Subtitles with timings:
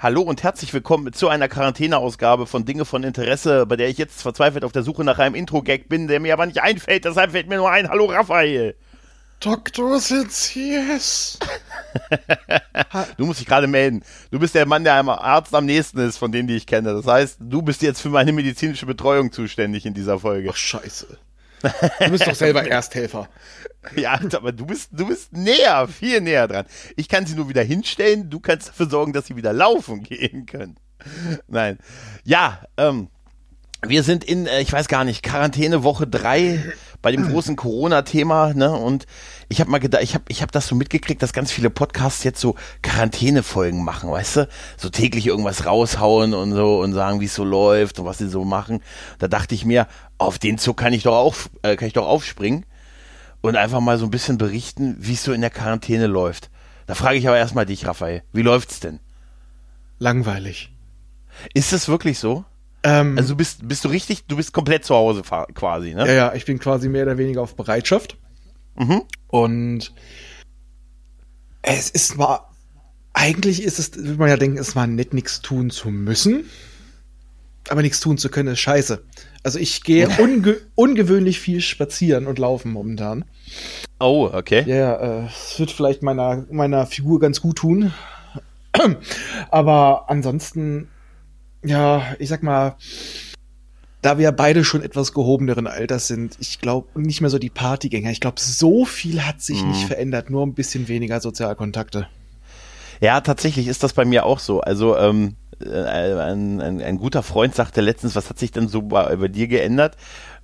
[0.00, 4.22] Hallo und herzlich willkommen zu einer Quarantäneausgabe von Dinge von Interesse, bei der ich jetzt
[4.22, 7.04] verzweifelt auf der Suche nach einem Intro-Gag bin, der mir aber nicht einfällt.
[7.04, 7.88] Deshalb fällt mir nur ein.
[7.88, 8.76] Hallo Raphael.
[9.40, 9.98] Dr.
[9.98, 11.40] Sitzies.
[13.16, 14.04] du musst dich gerade melden.
[14.30, 16.94] Du bist der Mann, der einem Arzt am nächsten ist, von denen, die ich kenne.
[16.94, 20.50] Das heißt, du bist jetzt für meine medizinische Betreuung zuständig in dieser Folge.
[20.52, 21.18] Ach, scheiße.
[21.62, 23.28] Du bist doch selber Ersthelfer.
[23.96, 26.66] Ja, aber du bist, du bist näher, viel näher dran.
[26.96, 30.46] Ich kann sie nur wieder hinstellen, du kannst dafür sorgen, dass sie wieder laufen gehen
[30.46, 30.76] können.
[31.46, 31.78] Nein.
[32.24, 33.08] Ja, ähm,
[33.86, 36.62] wir sind in, äh, ich weiß gar nicht, Quarantäne Woche drei
[37.00, 38.72] bei dem großen Corona-Thema, ne?
[38.72, 39.06] Und
[39.48, 42.24] ich habe mal gedacht, ich habe ich hab das so mitgekriegt, dass ganz viele Podcasts
[42.24, 44.48] jetzt so Quarantäne-Folgen machen, weißt du?
[44.76, 48.28] So täglich irgendwas raushauen und so und sagen, wie es so läuft und was sie
[48.28, 48.82] so machen.
[49.18, 49.86] Da dachte ich mir,
[50.18, 52.66] auf den Zug kann ich doch auch, äh, kann ich doch aufspringen
[53.40, 56.50] und einfach mal so ein bisschen berichten, wie es so in der Quarantäne läuft.
[56.86, 58.98] Da frage ich aber erstmal dich, Raphael, wie läuft's denn?
[59.98, 60.72] Langweilig.
[61.54, 62.44] Ist es wirklich so?
[62.82, 65.22] Ähm, also bist, bist du richtig, du bist komplett zu Hause
[65.54, 66.06] quasi, ne?
[66.06, 68.16] Ja, ja, ich bin quasi mehr oder weniger auf Bereitschaft.
[68.76, 69.02] Mhm.
[69.28, 69.92] Und
[71.62, 72.40] es ist mal,
[73.12, 76.44] eigentlich ist es, würde man ja denken, es war nett, nichts tun zu müssen.
[77.68, 79.02] Aber nichts tun zu können ist scheiße.
[79.42, 83.24] Also ich gehe unge ungewöhnlich viel spazieren und laufen momentan.
[84.00, 84.64] Oh, okay.
[84.66, 87.92] Ja, es äh, wird vielleicht meiner, meiner Figur ganz gut tun.
[89.50, 90.88] Aber ansonsten
[91.64, 92.76] ja, ich sag mal,
[94.02, 98.10] da wir beide schon etwas gehobeneren Alters sind, ich glaube nicht mehr so die Partygänger.
[98.10, 99.70] Ich glaube, so viel hat sich mhm.
[99.70, 102.08] nicht verändert, nur ein bisschen weniger Sozialkontakte.
[103.00, 104.60] Ja, tatsächlich ist das bei mir auch so.
[104.60, 108.82] Also ähm, äh, ein, ein, ein, guter Freund sagte letztens, was hat sich denn so
[108.82, 109.96] bei, bei dir geändert?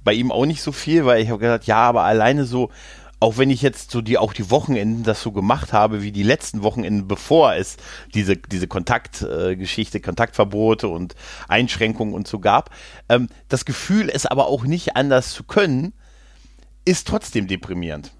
[0.03, 2.71] Bei ihm auch nicht so viel, weil ich habe gesagt, ja, aber alleine so
[3.21, 6.23] auch wenn ich jetzt so die, auch die Wochenenden das so gemacht habe, wie die
[6.23, 7.77] letzten Wochenenden, bevor es
[8.15, 11.15] diese, diese Kontaktgeschichte, äh, Kontaktverbote und
[11.49, 12.71] Einschränkungen und so gab,
[13.09, 15.95] ähm, das Gefühl, es aber auch nicht anders zu können,
[16.85, 18.13] ist trotzdem deprimierend.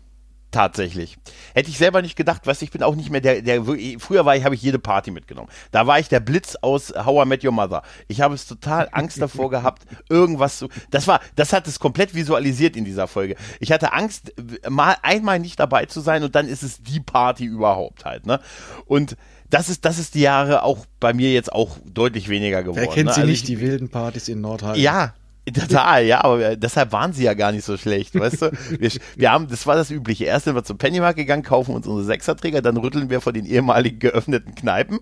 [0.55, 1.19] Tatsächlich.
[1.53, 3.65] Hätte ich selber nicht gedacht, was ich bin auch nicht mehr der, der
[3.99, 5.49] früher war ich, habe ich jede Party mitgenommen.
[5.73, 7.83] Da war ich der Blitz aus How I Met Your Mother.
[8.07, 12.15] Ich habe es total Angst davor gehabt, irgendwas zu, das war, das hat es komplett
[12.15, 13.35] visualisiert in dieser Folge.
[13.59, 14.33] Ich hatte Angst,
[14.69, 18.39] mal einmal nicht dabei zu sein und dann ist es die Party überhaupt halt, ne?
[18.87, 19.17] Und
[19.51, 22.81] das ist, das ist die Jahre auch bei mir jetzt auch deutlich weniger geworden.
[22.81, 23.13] Wer kennt ne?
[23.13, 24.77] sie also nicht, ich, die wilden Partys in Nordheim?
[24.77, 25.15] Ja,
[25.53, 28.53] Total, ja, aber deshalb waren sie ja gar nicht so schlecht, weißt du?
[28.79, 30.25] Wir, wir haben, das war das Übliche.
[30.25, 33.45] Erst sind wir zum Pennymarkt gegangen, kaufen uns unsere Sechserträger, dann rütteln wir vor den
[33.45, 35.01] ehemaligen geöffneten Kneipen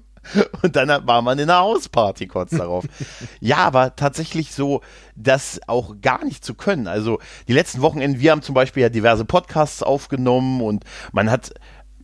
[0.62, 2.84] und dann war man in einer Hausparty kurz darauf.
[3.40, 4.80] ja, aber tatsächlich so,
[5.14, 6.86] das auch gar nicht zu können.
[6.86, 11.52] Also die letzten Wochenenden, wir haben zum Beispiel ja diverse Podcasts aufgenommen und man hat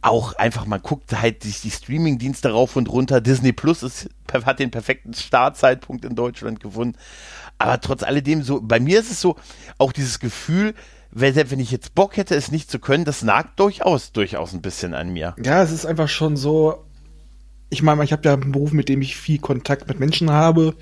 [0.02, 3.20] auch einfach, man guckt halt die, die Streaming-Dienste rauf und runter.
[3.20, 6.96] Disney Plus ist, hat den perfekten Startzeitpunkt in Deutschland gefunden.
[7.58, 9.36] Aber trotz alledem so, bei mir ist es so,
[9.78, 10.74] auch dieses Gefühl,
[11.10, 14.62] wenn, wenn ich jetzt Bock hätte, es nicht zu können, das nagt durchaus, durchaus ein
[14.62, 15.34] bisschen an mir.
[15.42, 16.84] Ja, es ist einfach schon so,
[17.70, 20.74] ich meine, ich habe ja einen Beruf, mit dem ich viel Kontakt mit Menschen habe.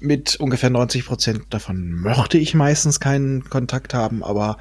[0.00, 4.58] Mit ungefähr 90 Prozent davon möchte ich meistens keinen Kontakt haben, aber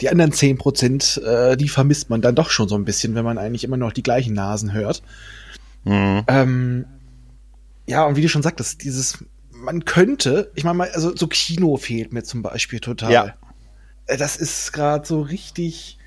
[0.00, 3.24] die anderen 10 Prozent, äh, die vermisst man dann doch schon so ein bisschen, wenn
[3.24, 5.02] man eigentlich immer noch die gleichen Nasen hört.
[5.84, 6.22] Mhm.
[6.28, 6.84] Ähm,
[7.86, 9.18] ja, und wie du schon sagtest, dieses
[9.62, 13.12] man könnte, ich meine, also so Kino fehlt mir zum Beispiel total.
[13.12, 13.34] Ja.
[14.06, 15.98] Äh, das ist gerade so richtig.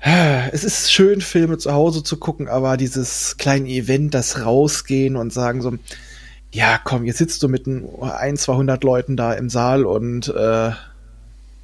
[0.00, 5.16] Äh, es ist schön, Filme zu Hause zu gucken, aber dieses kleine Event, das rausgehen
[5.16, 5.76] und sagen so,
[6.52, 10.72] ja, komm, jetzt sitzt du mit ein, 200 Leuten da im Saal und äh,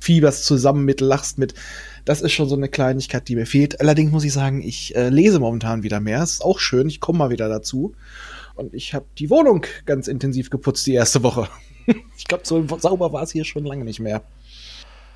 [0.01, 1.55] fieberst zusammen mit, lachst mit.
[2.05, 3.81] Das ist schon so eine Kleinigkeit, die mir fehlt.
[3.81, 6.21] Allerdings muss ich sagen, ich äh, lese momentan wieder mehr.
[6.21, 6.89] Das ist auch schön.
[6.89, 7.95] Ich komme mal wieder dazu.
[8.55, 11.49] Und ich habe die Wohnung ganz intensiv geputzt die erste Woche.
[12.17, 14.23] ich glaube, so sauber war es hier schon lange nicht mehr.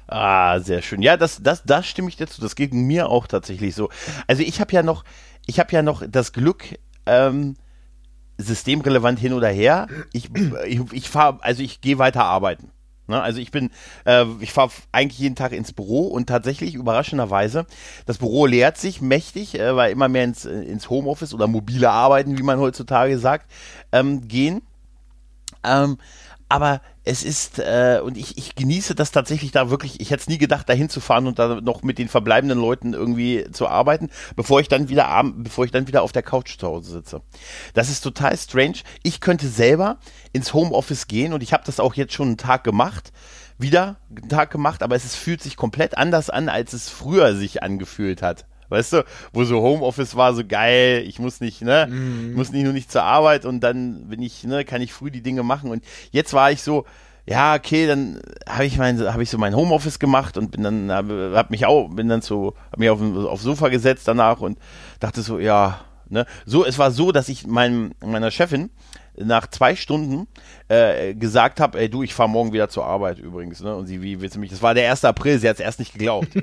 [0.08, 1.02] Ah, sehr schön.
[1.02, 2.40] Ja, das, das, das stimme ich dazu.
[2.40, 3.88] Das geht mir auch tatsächlich so.
[4.26, 5.05] Also ich habe ja noch,
[5.46, 6.64] ich habe ja noch das Glück,
[7.06, 7.55] ähm,
[8.40, 9.87] systemrelevant hin oder her.
[10.12, 10.31] Ich,
[10.66, 12.70] ich, ich fahre, also ich gehe weiter arbeiten.
[13.10, 13.20] Ne?
[13.20, 13.70] Also ich bin,
[14.06, 17.66] äh, ich fahre eigentlich jeden Tag ins Büro und tatsächlich überraschenderweise,
[18.06, 22.38] das Büro leert sich mächtig, äh, weil immer mehr ins, ins Homeoffice oder mobile Arbeiten,
[22.38, 23.50] wie man heutzutage sagt,
[23.92, 24.62] ähm, gehen.
[25.62, 25.98] Ähm,
[26.50, 30.29] aber es ist, äh, und ich, ich genieße das tatsächlich da wirklich, ich hätte es
[30.29, 34.61] nie gedacht, da hinzufahren und da noch mit den verbleibenden Leuten irgendwie zu arbeiten, bevor
[34.61, 37.23] ich dann wieder bevor ich dann wieder auf der Couch zu Hause sitze.
[37.75, 38.79] Das ist total strange.
[39.05, 39.99] Ich könnte selber
[40.32, 43.12] ins Homeoffice gehen und ich habe das auch jetzt schon einen Tag gemacht,
[43.56, 47.37] wieder einen Tag gemacht, aber es ist, fühlt sich komplett anders an, als es früher
[47.37, 48.46] sich angefühlt hat.
[48.70, 52.31] Weißt du, wo so Homeoffice war, so geil, ich muss nicht, ne, Mhm.
[52.31, 55.11] ich muss nicht nur nicht zur Arbeit und dann bin ich, ne, kann ich früh
[55.11, 56.87] die Dinge machen und jetzt war ich so,
[57.26, 60.90] ja, okay, dann habe ich mein, habe ich so mein Homeoffice gemacht und bin dann,
[60.90, 64.58] habe hab mich auch, bin dann so, hab mich auf, aufs Sofa gesetzt danach und
[65.00, 68.70] dachte so, ja, ne, so, es war so, dass ich meinem, meiner Chefin
[69.16, 70.26] nach zwei Stunden
[70.68, 73.74] äh, gesagt habe, ey du, ich fahre morgen wieder zur Arbeit übrigens, ne?
[73.74, 74.50] Und sie, wie willst du mich?
[74.50, 75.04] Das war der 1.
[75.04, 76.28] April, sie hat es erst nicht geglaubt.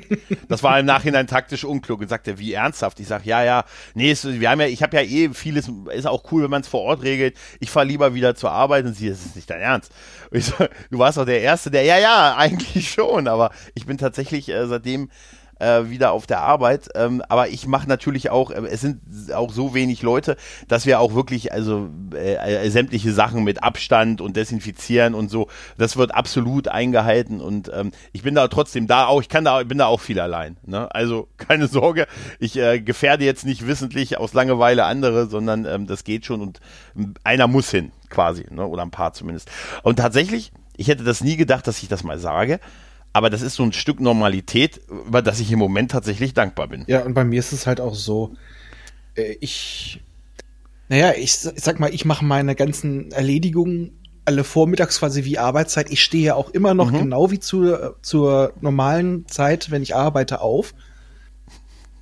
[0.49, 2.99] Das war im Nachhinein taktisch unklug und sagte, wie ernsthaft?
[2.99, 3.65] Ich sag, ja, ja,
[3.95, 6.61] nee, es, wir haben ja, ich habe ja eh vieles, ist auch cool, wenn man
[6.61, 7.35] es vor Ort regelt.
[7.59, 9.91] Ich fahre lieber wieder zur Arbeit und sie, das ist nicht dein Ernst.
[10.31, 10.53] Und ich so,
[10.89, 14.67] du warst doch der Erste, der, ja, ja, eigentlich schon, aber ich bin tatsächlich äh,
[14.67, 15.09] seitdem
[15.59, 16.89] äh, wieder auf der Arbeit.
[16.95, 19.01] Ähm, aber ich mache natürlich auch, äh, es sind
[19.33, 20.37] auch so wenig Leute,
[20.67, 25.47] dass wir auch wirklich, also äh, äh, sämtliche Sachen mit Abstand und desinfizieren und so,
[25.77, 29.63] das wird absolut eingehalten und ähm, ich bin da trotzdem da auch, ich kann da,
[29.63, 30.57] bin da auch viel allein.
[30.65, 30.93] Ne?
[30.93, 32.07] Also keine Sorge,
[32.39, 36.59] ich äh, gefährde jetzt nicht wissentlich aus Langeweile andere, sondern ähm, das geht schon und
[36.95, 38.65] ähm, einer muss hin, quasi, ne?
[38.65, 39.49] oder ein paar zumindest.
[39.83, 42.59] Und tatsächlich, ich hätte das nie gedacht, dass ich das mal sage.
[43.17, 46.83] Aber das ist so ein Stück Normalität, über das ich im Moment tatsächlich dankbar bin.
[46.85, 48.35] Ja, und bei mir ist es halt auch so,
[49.15, 50.03] äh, ich,
[50.87, 55.89] naja, ich, ich sag mal, ich mache meine ganzen Erledigungen alle vormittags quasi wie Arbeitszeit.
[55.89, 56.97] Ich stehe ja auch immer noch Mhm.
[56.99, 60.75] genau wie zu, zur normalen Zeit, wenn ich arbeite, auf.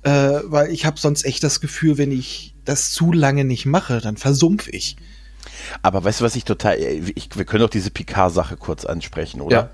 [0.02, 4.02] Äh, weil ich habe sonst echt das Gefühl, wenn ich das zu lange nicht mache,
[4.02, 4.96] dann versumpf ich.
[5.80, 9.56] Aber weißt du, was ich total, ich, wir können doch diese Picard-Sache kurz ansprechen, oder?
[9.56, 9.70] Ja.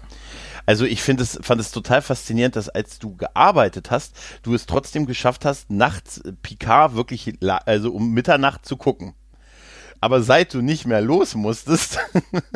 [0.66, 4.66] Also ich finde es, fand es total faszinierend, dass als du gearbeitet hast, du es
[4.66, 7.34] trotzdem geschafft hast, nachts äh, Picard wirklich,
[7.66, 9.14] also um Mitternacht zu gucken.
[10.00, 11.98] Aber seit du nicht mehr los musstest,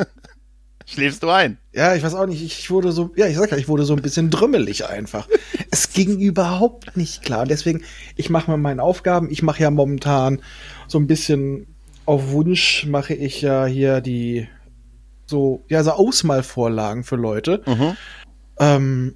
[0.87, 1.59] schläfst du ein.
[1.73, 3.95] Ja, ich weiß auch nicht, ich wurde so, ja, ich sag ja, ich wurde so
[3.95, 5.29] ein bisschen drümmelig einfach.
[5.71, 7.47] es ging überhaupt nicht klar.
[7.47, 7.85] Deswegen,
[8.17, 9.31] ich mache mal meine Aufgaben.
[9.31, 10.41] Ich mache ja momentan
[10.89, 11.69] so ein bisschen
[12.07, 14.49] auf Wunsch mache ich ja hier die
[15.27, 17.63] so, ja, so Ausmalvorlagen für Leute.
[18.59, 19.15] Ähm,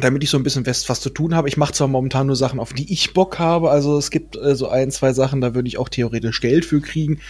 [0.00, 1.48] damit ich so ein bisschen weiß, was zu tun habe.
[1.48, 3.70] Ich mache zwar momentan nur Sachen, auf die ich Bock habe.
[3.70, 6.80] Also es gibt äh, so ein, zwei Sachen, da würde ich auch theoretisch Geld für
[6.80, 7.20] kriegen.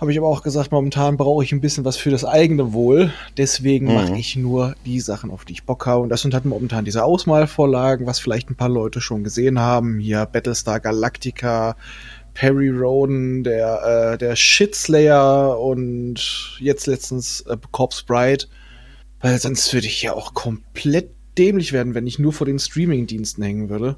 [0.00, 3.12] Habe ich aber auch gesagt, momentan brauche ich ein bisschen was für das eigene Wohl.
[3.36, 3.94] Deswegen Mhm.
[3.94, 6.02] mache ich nur die Sachen, auf die ich Bock habe.
[6.02, 9.98] Und das sind halt momentan diese Ausmalvorlagen, was vielleicht ein paar Leute schon gesehen haben.
[9.98, 11.76] Hier Battlestar Galactica,
[12.38, 18.44] Perry Roden, der, äh, der Shitslayer und jetzt letztens äh, Corpse Bride.
[19.20, 23.42] Weil sonst würde ich ja auch komplett dämlich werden, wenn ich nur vor den Streaming-Diensten
[23.42, 23.96] hängen würde.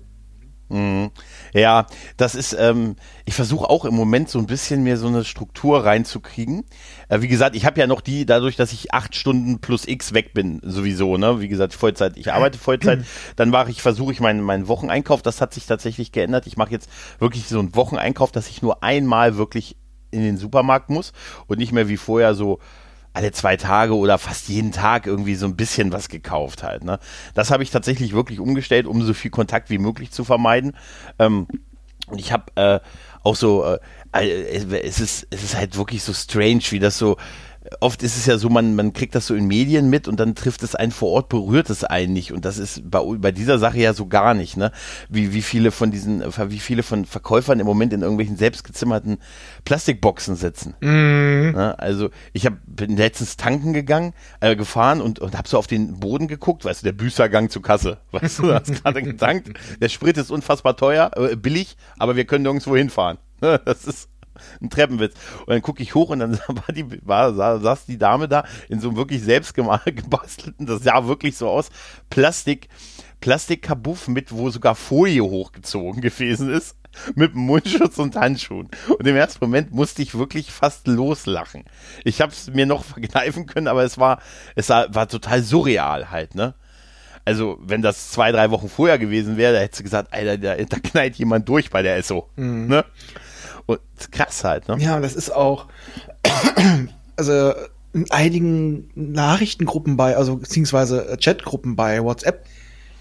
[0.70, 1.10] Mhm.
[1.52, 1.86] Ja,
[2.16, 2.94] das ist, ähm,
[3.24, 6.64] ich versuche auch im Moment so ein bisschen mir so eine Struktur reinzukriegen.
[7.08, 10.14] Äh, wie gesagt, ich habe ja noch die, dadurch, dass ich acht Stunden plus X
[10.14, 11.40] weg bin, sowieso, ne?
[11.40, 13.04] Wie gesagt, Vollzeit, ich arbeite Vollzeit,
[13.36, 16.46] dann mache ich, versuche ich meinen, meinen Wocheneinkauf, das hat sich tatsächlich geändert.
[16.46, 16.88] Ich mache jetzt
[17.18, 19.76] wirklich so einen Wocheneinkauf, dass ich nur einmal wirklich
[20.12, 21.12] in den Supermarkt muss
[21.48, 22.60] und nicht mehr wie vorher so
[23.12, 26.84] alle zwei Tage oder fast jeden Tag irgendwie so ein bisschen was gekauft halt.
[26.84, 26.98] Ne?
[27.34, 30.76] Das habe ich tatsächlich wirklich umgestellt, um so viel Kontakt wie möglich zu vermeiden.
[31.18, 31.46] Ähm,
[32.06, 32.80] und ich habe äh,
[33.22, 33.78] auch so, äh,
[34.12, 37.16] äh, es, ist, es ist halt wirklich so strange, wie das so,
[37.80, 40.34] oft ist es ja so, man, man kriegt das so in Medien mit und dann
[40.34, 42.32] trifft es einen vor Ort, berührt es einen nicht.
[42.32, 44.72] Und das ist bei, bei dieser Sache ja so gar nicht, ne?
[45.08, 49.18] Wie, wie viele von diesen, wie viele von Verkäufern im Moment in irgendwelchen selbstgezimmerten
[49.64, 50.74] Plastikboxen sitzen.
[51.52, 51.78] Ne?
[51.78, 56.00] Also ich hab, bin letztens tanken gegangen, äh, gefahren und, und habe so auf den
[56.00, 57.98] Boden geguckt, weißt du, der Büßergang zur Kasse.
[58.12, 59.50] Weißt du, du hast gerade getankt.
[59.80, 63.18] Der Sprit ist unfassbar teuer, äh, billig, aber wir können nirgendwo hinfahren.
[63.64, 64.08] Das ist
[64.60, 65.14] ein Treppenwitz.
[65.40, 68.44] Und dann gucke ich hoch und dann war die, war, sa- saß die Dame da
[68.68, 71.70] in so einem wirklich selbst gebastelten, das sah wirklich so aus,
[72.08, 72.68] Plastik,
[73.20, 76.76] Plastikkabuff mit, wo sogar Folie hochgezogen gewesen ist,
[77.14, 78.68] mit Mundschutz und Handschuhen.
[78.88, 81.64] Und im ersten Moment musste ich wirklich fast loslachen.
[82.04, 84.20] Ich habe es mir noch verkneifen können, aber es war,
[84.56, 86.54] es war, total surreal halt, ne?
[87.26, 90.56] Also, wenn das zwei, drei Wochen vorher gewesen wäre, da hättest du gesagt, Alter, da,
[90.56, 92.28] da knallt jemand durch bei der SO.
[92.66, 92.84] Ne?
[93.78, 94.76] Und krass halt, ne?
[94.78, 95.66] Ja, das ist auch,
[97.16, 97.52] also
[97.92, 102.46] in einigen Nachrichtengruppen bei, also beziehungsweise äh, Chatgruppen bei WhatsApp,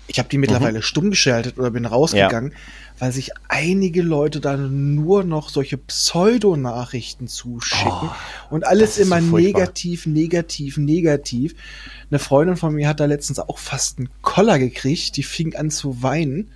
[0.08, 2.54] ich habe die mittlerweile stumm geschaltet oder bin rausgegangen,
[2.98, 8.10] weil sich einige Leute dann nur noch solche Pseudonachrichten zuschicken
[8.50, 9.40] und alles so immer furchtbar.
[9.40, 11.54] negativ, negativ, negativ.
[12.10, 15.70] Eine Freundin von mir hat da letztens auch fast einen Koller gekriegt, die fing an
[15.70, 16.50] zu weinen.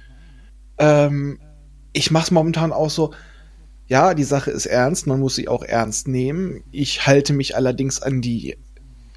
[0.80, 1.40] Ähm,
[1.94, 3.14] ich mach's momentan auch so,
[3.94, 6.64] ja, die Sache ist ernst, man muss sie auch ernst nehmen.
[6.72, 8.58] Ich halte mich allerdings an die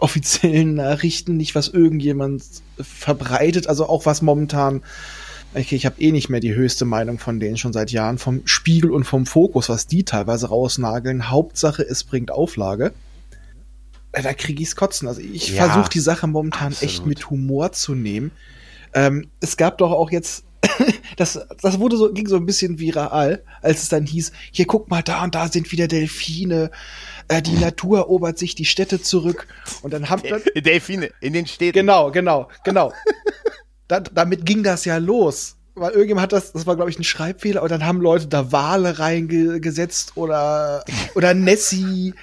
[0.01, 2.43] offiziellen Nachrichten, nicht was irgendjemand
[2.79, 4.83] verbreitet, also auch was momentan
[5.55, 8.43] Okay, ich habe eh nicht mehr die höchste Meinung von denen schon seit Jahren, vom
[8.45, 11.31] Spiegel und vom Fokus, was die teilweise rausnageln.
[11.31, 12.93] Hauptsache, es bringt Auflage.
[14.13, 15.09] Äh, Da kriege ich's kotzen.
[15.09, 16.83] Also ich Ja, versuche die Sache momentan absolut.
[16.83, 18.33] echt mit Humor zu nehmen.
[18.93, 20.45] Ähm, es gab doch auch jetzt,
[21.17, 24.91] das, das wurde so, ging so ein bisschen viral, als es dann hieß, hier guck
[24.91, 26.71] mal, da und da sind wieder Delfine,
[27.29, 29.47] äh, die Natur erobert sich die Städte zurück.
[29.83, 31.79] Und dann haben dann, Delfine in den Städten.
[31.79, 32.93] Genau, genau, genau.
[33.89, 35.57] da, damit ging das ja los.
[35.75, 38.51] Weil irgendjemand hat das, das war glaube ich ein Schreibfehler, und dann haben Leute da
[38.51, 42.15] Wale reingesetzt oder, oder Nessie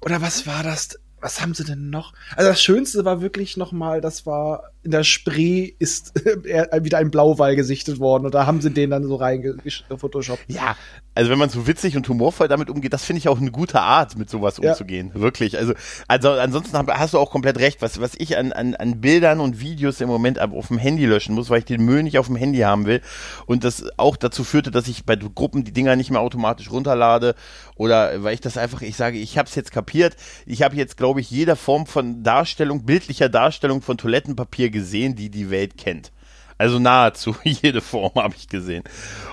[0.00, 0.98] oder was war das?
[1.20, 2.12] Was haben sie denn noch?
[2.36, 6.12] Also das Schönste war wirklich noch mal, das war in der Spree ist
[6.44, 10.44] er- wieder ein Blauwal gesichtet worden und da haben sie den dann so reingefotoshoppt.
[10.48, 10.76] Ja,
[11.14, 13.80] also wenn man so witzig und humorvoll damit umgeht, das finde ich auch eine gute
[13.80, 14.70] Art, mit sowas Ja.
[14.70, 15.10] umzugehen.
[15.14, 15.58] Wirklich.
[15.58, 15.74] Also,
[16.06, 17.82] also ansonsten hast du auch komplett recht.
[17.82, 21.34] Was, was ich an, an, an Bildern und Videos im Moment auf dem Handy löschen
[21.34, 23.00] muss, weil ich den Müll nicht auf dem Handy haben will.
[23.46, 27.34] Und das auch dazu führte, dass ich bei Gruppen die Dinger nicht mehr automatisch runterlade.
[27.74, 30.14] Oder weil ich das einfach, ich sage, ich habe es jetzt kapiert.
[30.46, 35.30] Ich habe jetzt, glaube ich, jede Form von Darstellung, bildlicher Darstellung von Toilettenpapier gesehen, die
[35.30, 36.12] die Welt kennt.
[36.58, 38.84] Also nahezu jede Form habe ich gesehen.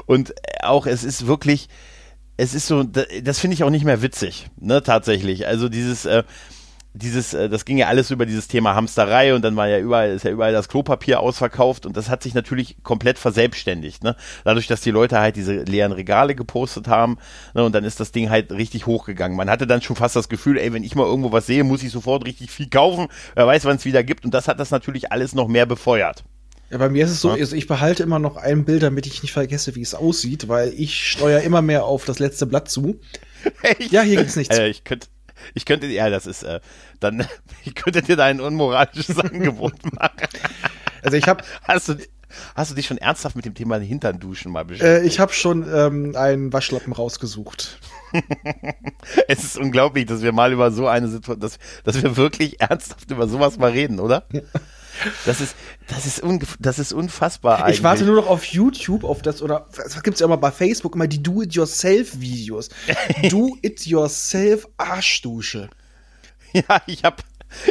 [0.05, 1.69] Und auch es ist wirklich,
[2.37, 5.47] es ist so, da- das finde ich auch nicht mehr witzig, ne, tatsächlich.
[5.47, 6.23] Also dieses, äh,
[6.95, 10.11] dieses, äh, das ging ja alles über dieses Thema Hamsterei und dann war ja überall,
[10.11, 14.15] ist ja überall das Klopapier ausverkauft und das hat sich natürlich komplett verselbstständigt, ne?
[14.45, 17.17] Dadurch, dass die Leute halt diese leeren Regale gepostet haben,
[17.53, 17.63] ne?
[17.63, 19.37] Und dann ist das Ding halt richtig hochgegangen.
[19.37, 21.83] Man hatte dann schon fast das Gefühl, ey, wenn ich mal irgendwo was sehe, muss
[21.83, 23.07] ich sofort richtig viel kaufen.
[23.35, 26.23] Wer weiß, wann es wieder gibt und das hat das natürlich alles noch mehr befeuert.
[26.71, 29.21] Ja, bei mir ist es so, also ich behalte immer noch ein Bild, damit ich
[29.21, 32.99] nicht vergesse, wie es aussieht, weil ich steuere immer mehr auf das letzte Blatt zu.
[33.61, 33.91] Echt?
[33.91, 34.57] Ja, hier gibt's nichts.
[34.57, 35.07] Äh, ich könnte,
[35.53, 36.59] ich könnte, ja, das ist, äh,
[36.99, 37.25] dann,
[37.63, 40.27] ich könnte dir da ein unmoralisches Angebot machen.
[41.03, 41.95] Also ich habe Hast du,
[42.55, 45.03] hast du dich schon ernsthaft mit dem Thema Hintern duschen mal beschäftigt?
[45.03, 47.79] äh, ich habe schon ähm, einen Waschlappen rausgesucht.
[49.27, 53.11] es ist unglaublich, dass wir mal über so eine Situation, dass, dass wir wirklich ernsthaft
[53.11, 54.25] über sowas mal reden, oder?
[55.25, 55.55] Das ist,
[55.87, 56.21] das ist,
[56.59, 57.77] das ist unfassbar eigentlich.
[57.77, 60.95] Ich warte nur noch auf YouTube auf das oder was gibt's ja immer bei Facebook
[60.95, 62.69] immer die Do-it-yourself-Videos.
[63.29, 65.69] Do-it-yourself Arschdusche.
[66.53, 67.17] Ja, ich habe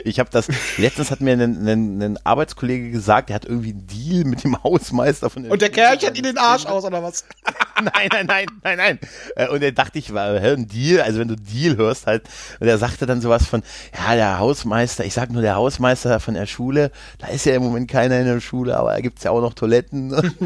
[0.05, 3.87] ich hab das, letztens hat mir ein, ein, ein Arbeitskollege gesagt, der hat irgendwie einen
[3.87, 7.25] Deal mit dem Hausmeister von Und der Kerl hat ihn den Arsch aus oder was?
[7.83, 8.99] nein, nein, nein, nein, nein.
[9.37, 12.29] Äh, Und er dachte ich, war hä, ein Deal, also wenn du Deal hörst halt,
[12.61, 13.63] und er sagte dann sowas von,
[13.97, 17.63] ja, der Hausmeister, ich sag nur der Hausmeister von der Schule, da ist ja im
[17.63, 20.11] Moment keiner in der Schule, aber da gibt's ja auch noch Toiletten.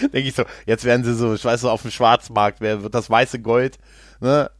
[0.00, 2.94] Denke ich so, jetzt werden sie so, ich weiß so, auf dem Schwarzmarkt, wer wird
[2.94, 3.78] das weiße Gold,
[4.20, 4.50] ne?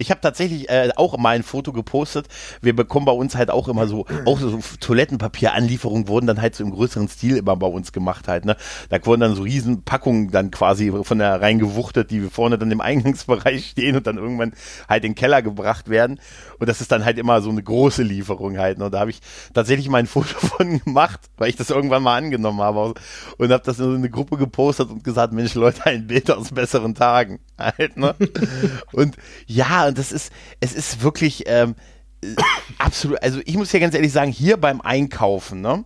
[0.00, 2.26] Ich habe tatsächlich äh, auch mal ein Foto gepostet.
[2.62, 6.64] Wir bekommen bei uns halt auch immer so, auch so Toilettenpapieranlieferungen wurden dann halt so
[6.64, 8.46] im größeren Stil immer bei uns gemacht halt.
[8.46, 8.56] Ne?
[8.88, 12.80] Da wurden dann so riesen Packungen dann quasi von der reingewuchtet, die vorne dann im
[12.90, 14.54] Eingangsbereich stehen und dann irgendwann
[14.88, 16.18] halt in den Keller gebracht werden.
[16.60, 18.78] Und das ist dann halt immer so eine große Lieferung halt.
[18.78, 18.84] Ne?
[18.84, 19.20] Und da habe ich
[19.52, 22.94] tatsächlich mal ein Foto von gemacht, weil ich das irgendwann mal angenommen habe
[23.38, 26.52] und habe das in so eine Gruppe gepostet und gesagt, Mensch Leute, ein Bild aus
[26.52, 27.96] besseren Tagen halt.
[27.96, 28.14] Ne?
[28.92, 31.74] und ja, und das ist, es ist wirklich ähm,
[32.22, 32.34] äh,
[32.78, 35.84] absolut, also ich muss ja ganz ehrlich sagen, hier beim Einkaufen, ne,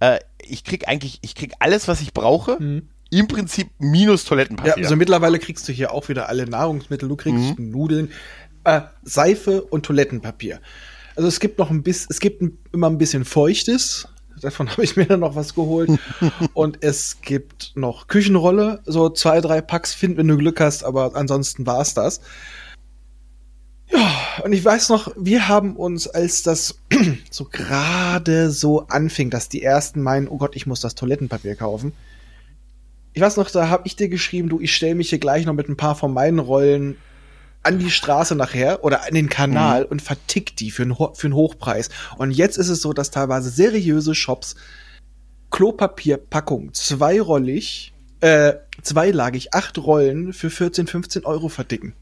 [0.00, 2.58] äh, ich krieg eigentlich, ich krieg alles, was ich brauche,
[3.10, 4.76] im Prinzip minus Ja, Toilettenpapier.
[4.76, 7.08] also mittlerweile kriegst du hier auch wieder alle Nahrungsmittel.
[7.08, 8.10] Du kriegst Nudeln,
[8.64, 10.60] äh, Seife und Toilettenpapier.
[11.16, 14.08] Also es gibt noch ein bisschen, es gibt immer ein bisschen Feuchtes.
[14.40, 15.90] Davon habe ich mir dann noch was geholt.
[16.54, 21.14] und es gibt noch Küchenrolle, so zwei, drei Packs finden, wenn du Glück hast, aber
[21.14, 22.20] ansonsten war's das.
[23.92, 24.08] Ja,
[24.44, 26.78] und ich weiß noch, wir haben uns, als das
[27.30, 31.92] so gerade so anfing, dass die ersten meinen, oh Gott, ich muss das Toilettenpapier kaufen.
[33.12, 35.54] Ich weiß noch, da habe ich dir geschrieben, du, ich stelle mich hier gleich noch
[35.54, 36.96] mit ein paar von meinen Rollen
[37.62, 41.34] an die Straße nachher oder an den Kanal und vertick die für einen, für einen
[41.34, 41.90] Hochpreis.
[42.16, 44.56] Und jetzt ist es so, dass teilweise seriöse Shops
[45.50, 51.94] Klopapierpackung zweirollig, äh, zweilagig, acht Rollen für 14, 15 Euro verdicken.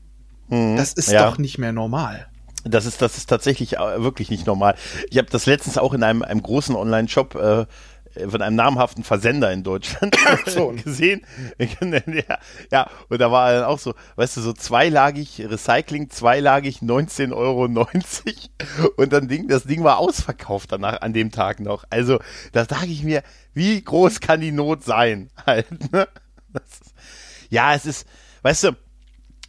[0.49, 0.77] Mhm.
[0.77, 1.29] Das ist Ja.
[1.29, 2.29] doch nicht mehr normal.
[2.65, 4.75] Das ist, das ist tatsächlich äh, wirklich nicht normal.
[5.11, 7.67] Ich habe das letztens auch in einem, einem großen Online-Shop äh,
[8.29, 10.69] von einem namhaften Versender in Deutschland so.
[10.85, 11.23] gesehen.
[11.59, 12.39] ja,
[12.71, 17.69] ja, und da war dann auch so, weißt du, so zweilagig Recycling, zweilagig 19,90 Euro.
[18.97, 21.85] Und dann Ding, das Ding war ausverkauft danach an dem Tag noch.
[21.91, 22.19] Also,
[22.53, 23.23] da sage ich mir,
[23.55, 25.31] wie groß kann die Not sein?
[25.47, 26.09] Halt, ne?
[26.55, 26.95] ist,
[27.51, 28.07] ja, es ist,
[28.43, 28.77] weißt du,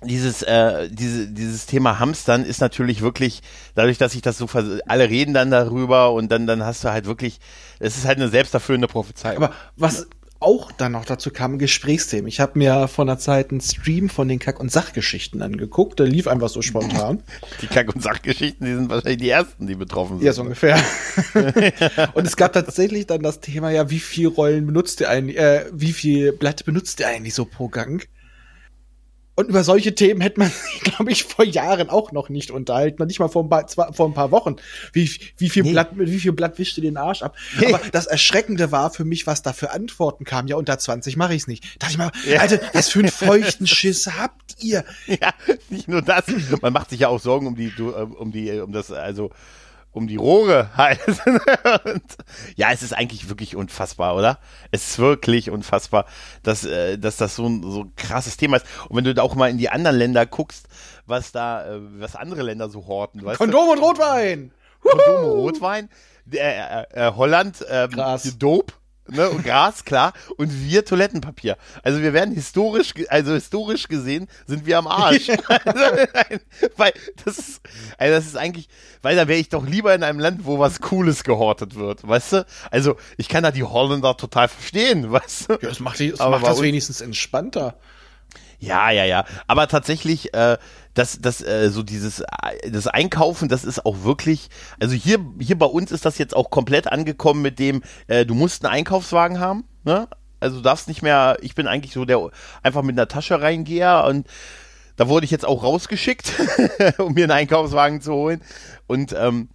[0.03, 3.41] dieses, äh, diese, dieses Thema Hamstern ist natürlich wirklich,
[3.75, 4.47] dadurch, dass ich das so,
[4.87, 7.39] alle reden dann darüber und dann, dann hast du halt wirklich,
[7.79, 9.43] es ist halt eine selbsterfüllende Prophezeiung.
[9.43, 10.07] Aber was,
[10.41, 12.27] auch dann noch dazu kamen Gesprächsthemen.
[12.27, 15.99] Ich habe mir vor einer Zeit einen Stream von den Kack- und Sachgeschichten angeguckt.
[15.99, 17.21] Der lief einfach so spontan.
[17.61, 20.25] Die Kack- und Sachgeschichten, die sind wahrscheinlich die ersten, die betroffen sind.
[20.25, 20.81] Ja, so ungefähr.
[22.13, 25.65] und es gab tatsächlich dann das Thema, ja, wie viel Rollen benutzt ihr eigentlich, äh,
[25.73, 28.07] wie viel Blatt benutzt ihr eigentlich so pro Gang?
[29.39, 33.01] Und über solche Themen hätte man glaube ich, vor Jahren auch noch nicht unterhalten.
[33.05, 34.57] Nicht mal vor ein paar, zwar, vor ein paar Wochen.
[34.91, 35.71] Wie, wie, viel Nee.
[35.71, 37.37] Blatt, wie viel Blatt wischt ihr den Arsch ab?
[37.57, 37.73] Nee.
[37.73, 40.47] Aber das Erschreckende war für mich, was da für Antworten kam.
[40.47, 41.63] Ja, unter 20 mache ich es nicht.
[41.79, 42.41] Da dachte ich mal, Ja.
[42.41, 44.83] Alter, was für einen feuchten Schiss habt ihr?
[45.07, 45.33] Ja,
[45.69, 46.25] nicht nur das.
[46.61, 49.31] Man macht sich ja auch Sorgen um die, äh, um die, äh, um das, also
[49.99, 50.99] um die Rohre halt.
[51.85, 52.03] Und,
[52.55, 54.39] ja, es ist eigentlich wirklich unfassbar, oder?
[54.71, 56.05] Es ist wirklich unfassbar,
[56.41, 58.65] dass, äh, dass das so ein, so ein krasses Thema ist.
[58.87, 60.67] Und wenn du da auch mal in die anderen Länder guckst,
[61.05, 64.51] was da, äh, was andere Länder so horten, weißt Kondom und Rotwein!
[64.81, 64.89] du?
[64.89, 65.89] Kondome, Rotwein,
[66.31, 67.91] äh, äh, äh, Holland, ähm.
[68.37, 68.73] Dope.
[69.11, 71.57] Ne, und Gras, klar, und wir Toilettenpapier.
[71.83, 75.29] Also wir werden historisch, also historisch gesehen, sind wir am Arsch.
[75.29, 76.39] also, nein,
[76.77, 77.61] weil das ist,
[77.97, 78.69] also das ist eigentlich,
[79.01, 82.33] weil da wäre ich doch lieber in einem Land, wo was Cooles gehortet wird, weißt
[82.33, 82.45] du?
[82.71, 85.53] Also ich kann da die Holländer total verstehen, weißt du?
[85.53, 87.75] Ja, das macht, die, das, Aber macht das wenigstens entspannter.
[88.59, 89.25] Ja, ja, ja.
[89.47, 90.57] Aber tatsächlich, äh,
[90.93, 95.57] das, das, äh, so dieses, äh, das Einkaufen, das ist auch wirklich, also hier, hier
[95.57, 99.39] bei uns ist das jetzt auch komplett angekommen mit dem, äh, du musst einen Einkaufswagen
[99.39, 100.07] haben, ne?
[100.41, 102.29] Also du darfst nicht mehr, ich bin eigentlich so der
[102.63, 104.25] einfach mit einer Tasche reingeher und
[104.95, 106.33] da wurde ich jetzt auch rausgeschickt,
[106.97, 108.41] um mir einen Einkaufswagen zu holen.
[108.87, 109.49] Und ähm,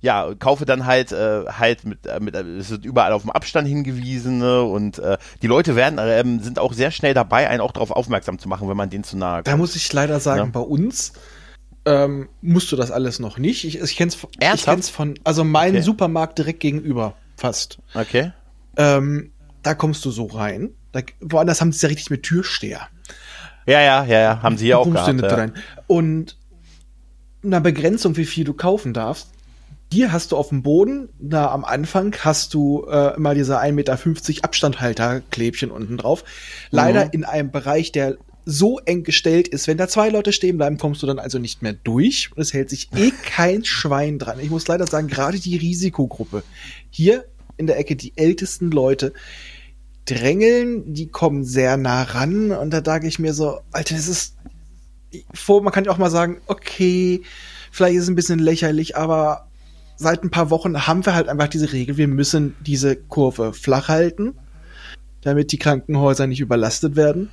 [0.00, 3.30] ja, kaufe dann halt äh, halt mit, äh, mit äh, es wird überall auf dem
[3.30, 4.62] Abstand hingewiesen ne?
[4.62, 8.38] und äh, die Leute werden ähm, sind auch sehr schnell dabei, einen auch darauf aufmerksam
[8.38, 10.46] zu machen, wenn man denen zu nahe Da muss ich leider sagen, Ja.
[10.46, 11.12] bei uns
[11.84, 13.64] ähm, musst du das alles noch nicht.
[13.64, 14.76] Ich, ich kenn's, ich Ernsthaft?
[14.76, 15.82] kenn's von, also mein Okay.
[15.82, 17.78] Supermarkt direkt gegenüber, fast.
[17.94, 18.32] Okay.
[18.76, 19.32] Ähm,
[19.62, 20.70] da kommst du so rein.
[20.92, 22.88] Da, woanders haben sie es ja richtig mit Türsteher.
[23.66, 25.20] Ja, ja, ja, ja, haben sie ja auch gehabt.
[25.20, 25.28] Ja.
[25.34, 25.52] rein.
[25.86, 26.36] Und
[27.44, 29.30] eine Begrenzung, wie viel du kaufen darfst.
[29.92, 33.72] Hier hast du auf dem Boden, da am Anfang hast du äh, immer diese 1,50
[33.72, 33.98] Meter
[34.44, 36.24] Abstandhalter-Klebchen unten drauf.
[36.70, 37.10] Leider Mhm.
[37.12, 41.02] in einem Bereich, der so eng gestellt ist, wenn da zwei Leute stehen bleiben, kommst
[41.02, 42.30] du dann also nicht mehr durch.
[42.34, 44.38] Und es hält sich eh kein Schwein dran.
[44.40, 46.44] Ich muss leider sagen, gerade die Risikogruppe.
[46.90, 47.24] Hier
[47.56, 49.12] in der Ecke die ältesten Leute
[50.04, 52.52] drängeln, die kommen sehr nah ran.
[52.52, 54.36] Und da sage ich mir so, Alter, das ist
[55.34, 57.22] vor, man kann ja auch mal sagen, okay,
[57.72, 59.49] vielleicht ist es ein bisschen lächerlich, aber
[60.00, 63.88] seit ein paar Wochen haben wir halt einfach diese Regel, wir müssen diese Kurve flach
[63.88, 64.34] halten,
[65.20, 67.28] damit die Krankenhäuser nicht überlastet werden.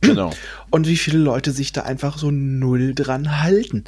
[0.00, 0.32] Genau.
[0.70, 3.84] Und wie viele Leute sich da einfach so null dran halten.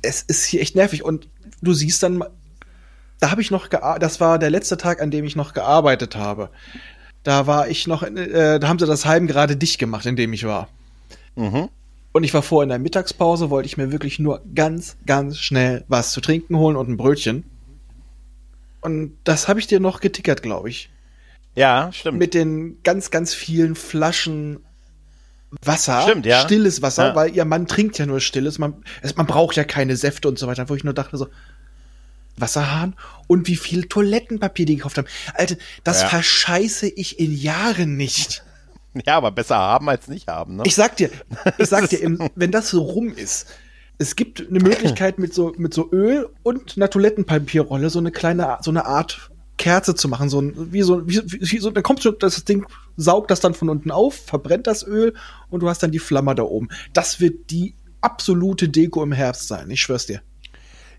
[0.00, 1.04] Es ist hier echt nervig.
[1.04, 1.28] Und
[1.60, 2.24] du siehst dann,
[3.20, 6.16] da habe ich noch gearbeitet, das war der letzte Tag, an dem ich noch gearbeitet
[6.16, 6.48] habe.
[7.22, 10.16] Da war ich noch, in, äh, da haben sie das Heim gerade dicht gemacht, in
[10.16, 10.68] dem ich war.
[11.36, 11.68] Mhm.
[12.12, 15.84] Und ich war vor in der Mittagspause, wollte ich mir wirklich nur ganz, ganz schnell
[15.88, 17.44] was zu trinken holen und ein Brötchen.
[18.88, 20.88] Und das habe ich dir noch getickert, glaube ich.
[21.54, 22.18] Ja, stimmt.
[22.18, 24.60] Mit den ganz, ganz vielen Flaschen
[25.62, 26.02] Wasser.
[26.02, 26.40] Stimmt, ja.
[26.40, 27.14] Stilles Wasser, Ja.
[27.14, 28.58] weil ihr Mann trinkt ja nur stilles.
[28.58, 31.28] Man, es, man braucht ja keine Säfte und so weiter, wo ich nur dachte so,
[32.38, 32.94] Wasserhahn
[33.26, 35.08] und wie viel Toilettenpapier die gekauft haben.
[35.34, 36.08] Alter, das Ja.
[36.08, 38.42] verscheiße ich in Jahren nicht.
[39.06, 40.62] ja, aber besser haben als nicht haben, ne?
[40.64, 41.10] Ich sag dir,
[41.58, 43.46] ich sag dir, wenn das so rum ist,
[43.98, 48.58] es gibt eine Möglichkeit mit so, mit so Öl und einer Toilettenpapierrolle so eine kleine,
[48.62, 52.00] so eine Art Kerze zu machen, so ein, wie so, wie, wie so, dann kommt
[52.00, 52.64] so, das Ding
[52.96, 55.14] saugt das dann von unten auf, verbrennt das Öl
[55.50, 56.68] und du hast dann die Flamme da oben.
[56.92, 60.22] Das wird die absolute Deko im Herbst sein, ich schwör's dir.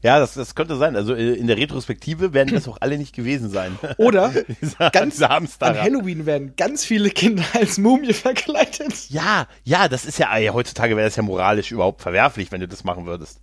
[0.02, 0.96] Ja, das, das könnte sein.
[0.96, 3.78] Also äh, in der Retrospektive werden das auch alle nicht gewesen sein.
[3.98, 4.32] Oder
[4.62, 5.48] Dieser- ganz dieser an
[5.82, 9.10] Halloween werden ganz viele Kinder als Mumie verkleidet.
[9.10, 12.68] Ja, ja, das ist ja, ey, heutzutage wäre das ja moralisch überhaupt verwerflich, wenn du
[12.68, 13.42] das machen würdest.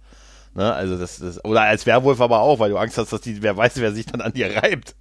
[0.55, 3.43] Ne, also das, das, oder als Werwolf aber auch, weil du Angst hast, dass die,
[3.43, 4.97] wer weiß, wer sich dann an dir reibt.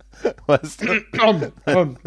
[0.48, 1.02] Weißt du?
[1.18, 1.98] Komm, komm.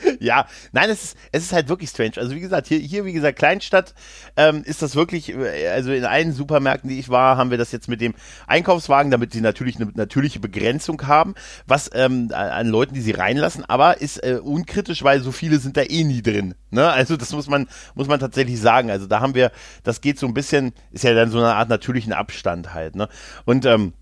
[0.20, 2.12] Ja, nein, es ist, es ist halt wirklich strange.
[2.16, 3.94] Also wie gesagt, hier, hier wie gesagt, Kleinstadt,
[4.36, 7.72] ähm, ist das wirklich, äh, also in allen Supermärkten, die ich war, haben wir das
[7.72, 8.14] jetzt mit dem
[8.46, 11.34] Einkaufswagen, damit sie natürlich eine natürliche Begrenzung haben,
[11.66, 15.76] was ähm, an- Leuten, die sie reinlassen, aber ist äh, unkritisch, weil so viele sind
[15.76, 16.54] da eh nie drin.
[16.70, 16.88] Ne?
[16.90, 18.90] Also das muss man, muss man tatsächlich sagen.
[18.90, 19.50] Also da haben wir,
[19.82, 22.94] das geht so ein bisschen, ist ja dann so eine Art natürlichen Abstand halt.
[22.96, 23.08] Ne?
[23.44, 23.94] Und ähm,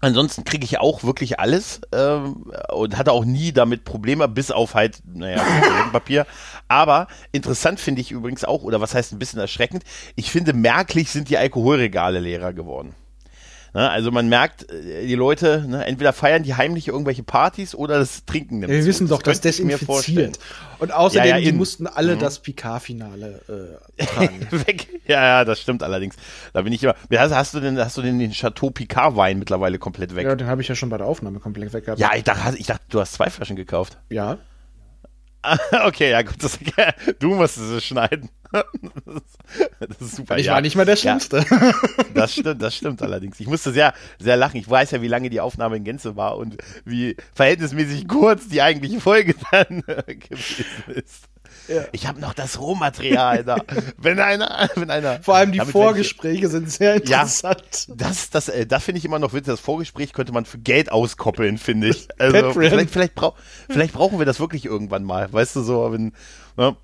[0.00, 4.74] Ansonsten kriege ich auch wirklich alles ähm, und hatte auch nie damit Probleme, bis auf
[4.74, 6.26] halt, naja, Toilettenpapier.
[6.68, 9.82] Aber interessant finde ich übrigens auch, oder was heißt ein bisschen erschreckend,
[10.14, 12.94] ich finde, merklich sind die Alkoholregale leerer geworden.
[13.78, 13.88] Ne?
[13.88, 18.24] Also man merkt, äh, die Leute, ne, entweder feiern die heimlich irgendwelche Partys oder das
[18.24, 18.60] Trinken.
[18.62, 20.40] Ja, wir wissen doch, das mir desinfiziert.
[20.80, 22.18] Und außerdem, Ja, ja, die mussten alle Mhm.
[22.18, 23.40] das Picard-Finale
[23.96, 24.48] äh, tragen.
[24.66, 24.88] Weg.
[25.06, 26.16] Ja, ja, das stimmt allerdings.
[26.52, 26.96] Da bin ich immer.
[27.16, 30.24] Hast, hast du denn, hast du denn den Chateau Picard Wein mittlerweile komplett weg?
[30.24, 32.00] ja, Ja, den habe ich ja schon bei der Aufnahme komplett weggehabt.
[32.16, 33.96] ich dachte, ich dachte, du hast zwei Flaschen gekauft.
[34.10, 34.38] Ja.
[35.86, 36.58] okay, ja gut, das,
[37.18, 38.28] du musstest es schneiden.
[39.80, 40.38] Das ist super.
[40.38, 40.54] Ich ja.
[40.54, 41.44] war nicht mal der Ja, Schlimmste.
[42.14, 43.40] das stimmt, das stimmt allerdings.
[43.40, 44.56] Ich musste sehr, sehr lachen.
[44.58, 48.60] Ich weiß ja, wie lange die Aufnahme in Gänze war und wie verhältnismäßig kurz die
[48.62, 51.28] eigentliche Folge dann äh, gewesen ist.
[51.68, 51.84] Ja.
[51.92, 53.56] Ich habe noch das Rohmaterial da.
[53.98, 55.22] Wenn einer, wenn einer.
[55.22, 57.86] Vor allem die werd ich- Vorgespräche sind sehr interessant.
[57.88, 59.52] Das, das, äh, das finde ich immer noch witzig.
[59.52, 62.08] Das Vorgespräch könnte man für Geld auskoppeln, finde ich.
[62.18, 63.34] Also vielleicht, vielleicht, brau
[63.68, 65.32] vielleicht brauchen wir das wirklich irgendwann mal.
[65.32, 66.12] Weißt du, so, wenn,
[66.56, 66.76] ne?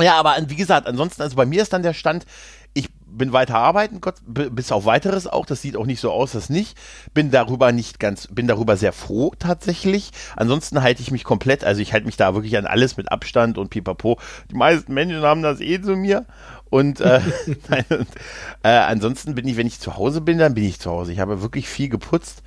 [0.00, 2.26] Ja, aber wie gesagt, ansonsten, also bei mir ist dann der Stand,
[2.74, 5.46] ich bin weiter arbeiten, Gott, bis auf weiteres auch.
[5.46, 6.76] Das sieht auch nicht so aus, dass nicht.
[7.14, 10.10] Bin darüber nicht ganz, bin darüber sehr froh tatsächlich.
[10.34, 13.56] Ansonsten halte ich mich komplett, also ich halte mich da wirklich an alles mit Abstand
[13.56, 14.18] und pipapo.
[14.50, 16.26] Die meisten Menschen haben das eh zu mir.
[16.70, 17.20] Und äh,
[17.68, 18.08] nein, und,
[18.64, 21.12] äh, ansonsten bin ich, wenn ich zu Hause bin, dann bin ich zu Hause.
[21.12, 22.42] Ich habe wirklich viel geputzt.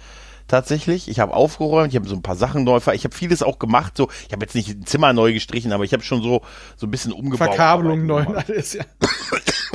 [0.50, 3.44] Tatsächlich, ich habe aufgeräumt, ich habe so ein paar Sachen neu, ver- ich habe vieles
[3.44, 3.98] auch gemacht.
[3.98, 6.42] So, ich habe jetzt nicht ein Zimmer neu gestrichen, aber ich habe schon so
[6.78, 7.50] so ein bisschen umgebaut.
[7.50, 8.86] Verkabelung neu, alles, ja.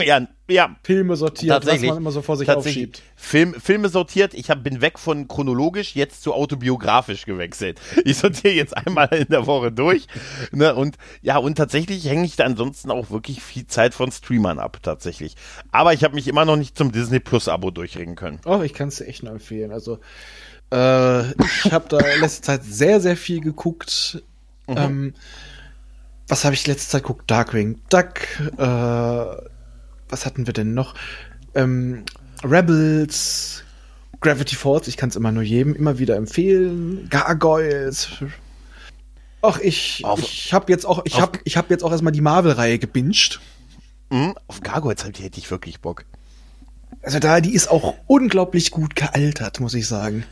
[0.03, 1.91] Ja, ja, Filme sortiert, was Tatsächlich.
[1.91, 3.03] man immer so vor sich aufschiebt.
[3.17, 4.35] Film, Filme sortiert.
[4.35, 7.81] Ich hab, bin weg von chronologisch jetzt zu autobiografisch gewechselt.
[8.05, 10.07] Ich sortiere jetzt einmal in der Woche durch.
[10.51, 14.59] Ne, und ja, und tatsächlich hänge ich da ansonsten auch wirklich viel Zeit von Streamern
[14.59, 15.37] ab, tatsächlich.
[15.71, 18.41] Aber ich habe mich immer noch nicht zum Disney Plus Abo durchringen können.
[18.45, 19.71] Oh, ich kann es dir echt nur empfehlen.
[19.73, 19.99] Also,
[20.73, 24.23] äh, ich habe da letzte Zeit sehr, sehr viel geguckt.
[24.67, 24.77] Mhm.
[24.77, 25.15] Ähm,
[26.29, 27.31] was habe ich letzte Zeit geguckt?
[27.31, 28.21] Darkwing Duck.
[28.59, 29.53] Äh,
[30.13, 30.95] was hatten wir denn noch?
[31.55, 32.05] Ähm,
[32.45, 33.65] Rebels.
[34.21, 34.87] Gravity Falls.
[34.87, 37.09] Ich kann es immer nur jedem immer wieder empfehlen.
[37.11, 38.09] Gargoyles.
[39.41, 42.21] Ach, ich, Auf- ich habe jetzt auch, ich habe, ich habe jetzt auch erstmal die
[42.21, 43.41] Marvel-Reihe gebinged.
[44.11, 46.05] Mhm, auf Gargoyles hätte ich wirklich Bock.
[47.03, 50.25] Also da, die ist auch unglaublich gut gealtert, muss ich sagen.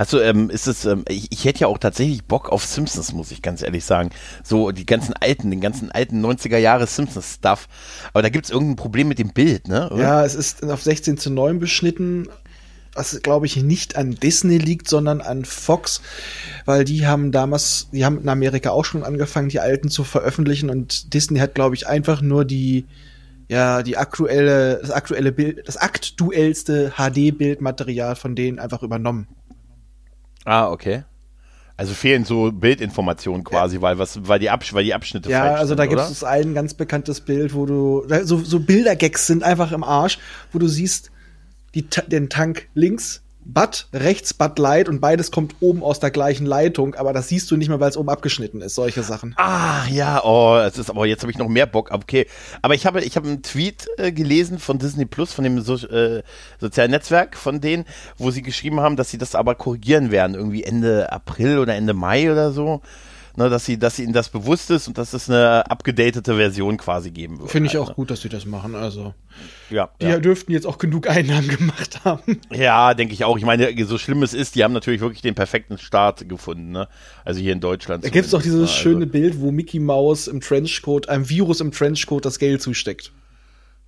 [0.00, 3.12] Hast du, ähm, ist es, ähm, ich, ich hätte ja auch tatsächlich Bock auf Simpsons,
[3.12, 4.08] muss ich ganz ehrlich sagen.
[4.42, 7.68] So die ganzen alten, den ganzen alten 90er Jahre Simpsons-Stuff.
[8.14, 9.90] Aber da gibt es irgendein Problem mit dem Bild, ne?
[9.90, 10.02] oder?
[10.02, 12.30] Ja, es ist auf 16 zu 9 beschnitten,
[12.94, 16.00] was glaube ich nicht an Disney liegt, sondern an Fox,
[16.64, 20.70] weil die haben damals, die haben in Amerika auch schon angefangen, die alten zu veröffentlichen
[20.70, 22.86] und Disney hat glaube ich einfach nur die
[23.48, 29.26] ja, die aktuelle das aktuelle Bild, das aktuellste HD Bildmaterial von denen einfach übernommen.
[30.44, 31.04] Ah, okay.
[31.76, 35.74] Also fehlen so Bildinformationen quasi, weil was, weil die, Absch weil die Abschnitte Ja, also
[35.74, 39.82] da gibt es ein ganz bekanntes Bild, wo du so, so Bildergags sind einfach im
[39.82, 40.18] Arsch,
[40.52, 41.10] wo du siehst
[41.74, 43.22] die, den Tank links,
[43.52, 47.50] Bud, rechts Bud Light und beides kommt oben aus der gleichen Leitung, aber das siehst
[47.50, 49.34] du nicht mehr, weil es oben abgeschnitten ist, solche Sachen.
[49.36, 51.90] Ah, ja, oh, es ist aber jetzt habe ich noch mehr Bock.
[51.90, 52.26] Okay,
[52.62, 55.74] aber ich habe ich habe einen Tweet äh, gelesen von Disney Plus, von dem so,
[55.74, 56.22] äh,
[56.60, 57.84] sozialen Netzwerk von denen,
[58.16, 61.94] wo sie geschrieben haben, dass sie das aber korrigieren werden, irgendwie Ende April oder Ende
[61.94, 62.80] Mai oder so.
[63.40, 67.10] Ne, dass sie, dass ihnen das bewusst ist und dass es eine abgedatete Version quasi
[67.10, 67.50] geben wird.
[67.50, 69.02] Finde ich halt, auch gut, dass sie das machen, also.
[69.04, 69.14] Ne?
[69.70, 70.18] Ja, Die ja.
[70.18, 72.38] dürften jetzt auch genug Einnahmen gemacht haben.
[72.52, 73.38] ja denke ich auch.
[73.38, 76.70] Ich meine, so schlimm es ist, die haben natürlich wirklich den perfekten Start gefunden.
[76.70, 76.86] Ne?
[77.24, 78.04] Also hier in Deutschland.
[78.04, 78.68] Da gibt es doch dieses ne?
[78.68, 83.10] schöne Bild, wo Mickey Mouse im Trenchcoat, einem Virus im Trenchcoat das Geld zusteckt.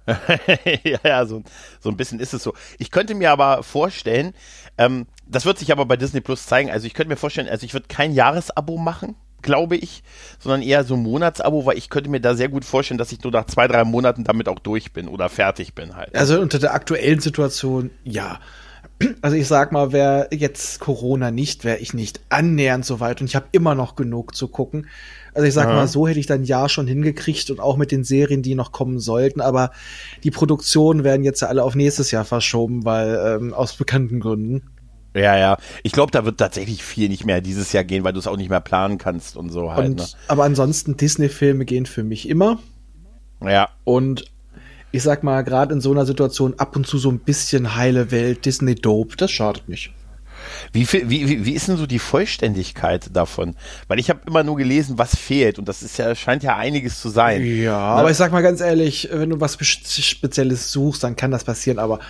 [0.06, 1.42] ja, ja, so,
[1.78, 2.54] so ein bisschen ist es so.
[2.78, 4.32] Ich könnte mir aber vorstellen,
[4.78, 6.70] ähm, das wird sich aber bei Disney Plus zeigen.
[6.70, 10.02] Also ich könnte mir vorstellen, also ich würde kein Jahresabo machen, glaube ich,
[10.38, 13.22] sondern eher so ein Monatsabo, weil ich könnte mir da sehr gut vorstellen, dass ich
[13.22, 16.14] nur nach zwei, drei Monaten damit auch durch bin oder fertig bin halt.
[16.14, 18.40] Also unter der aktuellen Situation, ja.
[19.20, 23.26] Also ich sag mal, wäre jetzt Corona nicht, wäre ich nicht annähernd so weit und
[23.26, 24.86] ich habe immer noch genug zu gucken.
[25.34, 25.74] Also ich sag Ja.
[25.74, 28.70] mal, so hätte ich dann ja schon hingekriegt und auch mit den Serien, die noch
[28.70, 29.72] kommen sollten, aber
[30.22, 34.71] die Produktionen werden jetzt ja alle auf nächstes Jahr verschoben, weil ähm, aus bekannten Gründen.
[35.14, 35.56] Ja, ja.
[35.82, 38.36] Ich glaube, da wird tatsächlich viel nicht mehr dieses Jahr gehen, weil du es auch
[38.36, 39.88] nicht mehr planen kannst und so halt.
[39.90, 42.58] Und, Aber ansonsten Disney-Filme gehen für mich immer.
[43.40, 43.52] ne?
[43.52, 43.68] Ja.
[43.84, 44.24] Und
[44.90, 48.10] ich sag mal, gerade in so einer Situation ab und zu so ein bisschen heile
[48.10, 49.92] Welt, Disney Dope, das schadet nicht.
[50.72, 53.54] Wie, viel, wie, wie, wie ist denn so die Vollständigkeit davon?
[53.88, 57.00] Weil ich habe immer nur gelesen, was fehlt und das ist ja scheint ja einiges
[57.00, 57.44] zu sein.
[57.44, 61.30] Ja, aber ich sag mal ganz ehrlich, wenn du was Spe- Spezielles suchst, dann kann
[61.30, 62.00] das passieren, aber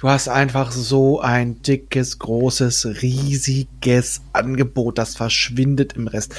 [0.00, 6.34] du hast einfach so ein dickes, großes, riesiges Angebot, das verschwindet im Rest.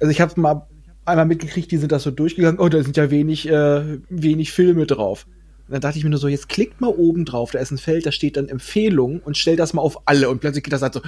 [0.00, 0.66] Also ich habe mal
[1.04, 4.86] einmal mitgekriegt, die sind das so durchgegangen, oh, da sind ja wenig, äh, wenig Filme
[4.86, 5.26] drauf.
[5.68, 8.06] dann dachte ich mir nur so, jetzt klickt mal oben drauf, da ist ein Feld,
[8.06, 10.94] da steht dann Empfehlung und stell das mal auf alle und plötzlich geht das halt
[10.94, 11.02] so.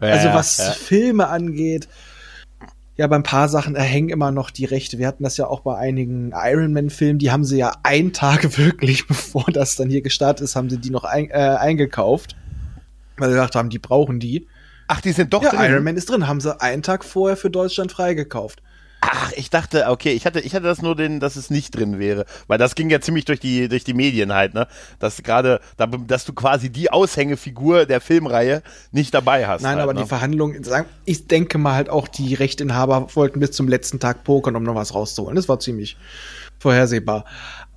[0.00, 0.70] Also was ja.
[0.72, 1.88] Filme angeht,
[2.98, 4.98] ja, bei ein paar Sachen hängen immer noch die Rechte.
[4.98, 8.58] Wir hatten das ja auch bei einigen Iron Man-Filmen, die haben sie ja einen Tag
[8.58, 12.36] wirklich, bevor das dann hier gestartet ist, haben sie die noch ein, äh, eingekauft.
[13.16, 14.48] Weil sie gedacht haben, die brauchen die.
[14.88, 15.70] Ach, die sind doch ja, drin.
[15.70, 18.62] Iron Man ist drin, haben sie einen Tag vorher für Deutschland freigekauft.
[19.00, 21.98] Ach, ich dachte, okay, ich hatte, ich hatte das nur den, dass es nicht drin
[21.98, 24.66] wäre, weil das ging ja ziemlich durch die, durch die Medien halt, ne,
[24.98, 29.62] dass gerade, da, dass du quasi die Aushängefigur der Filmreihe nicht dabei hast.
[29.62, 30.02] Nein, halt, aber ne?
[30.02, 30.62] die Verhandlungen,
[31.04, 34.74] ich denke mal halt auch die Rechteinhaber wollten bis zum letzten Tag pokern, um noch
[34.74, 35.36] was rauszuholen.
[35.36, 35.96] Das war ziemlich
[36.58, 37.24] vorhersehbar.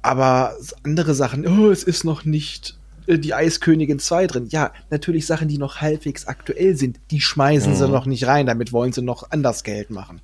[0.01, 4.47] Aber andere Sachen, oh, es ist noch nicht äh, die Eiskönigin 2 drin.
[4.49, 7.77] Ja, natürlich Sachen, die noch halbwegs aktuell sind, die schmeißen mhm.
[7.77, 10.21] sie noch nicht rein, damit wollen sie noch anders Geld machen.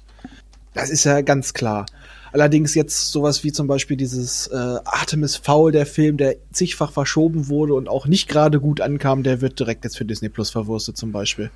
[0.78, 1.88] Das ist ja ganz klar.
[2.32, 7.48] Allerdings jetzt sowas wie zum Beispiel dieses äh, Artemis Foul, der Film, der zigfach verschoben
[7.48, 10.98] wurde und auch nicht gerade gut ankam, der wird direkt jetzt für Disney Plus verwurstet
[10.98, 11.50] zum Beispiel.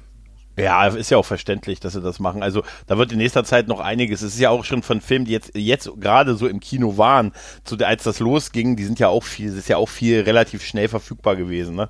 [0.57, 2.41] Ja, ist ja auch verständlich, dass sie das machen.
[2.41, 4.21] Also da wird in nächster Zeit noch einiges.
[4.21, 7.31] Es ist ja auch schon von Filmen, die jetzt, jetzt gerade so im Kino waren,
[7.63, 10.63] zu, als das losging, die sind ja auch viel, es ist ja auch viel relativ
[10.63, 11.75] schnell verfügbar gewesen.
[11.75, 11.89] Ne?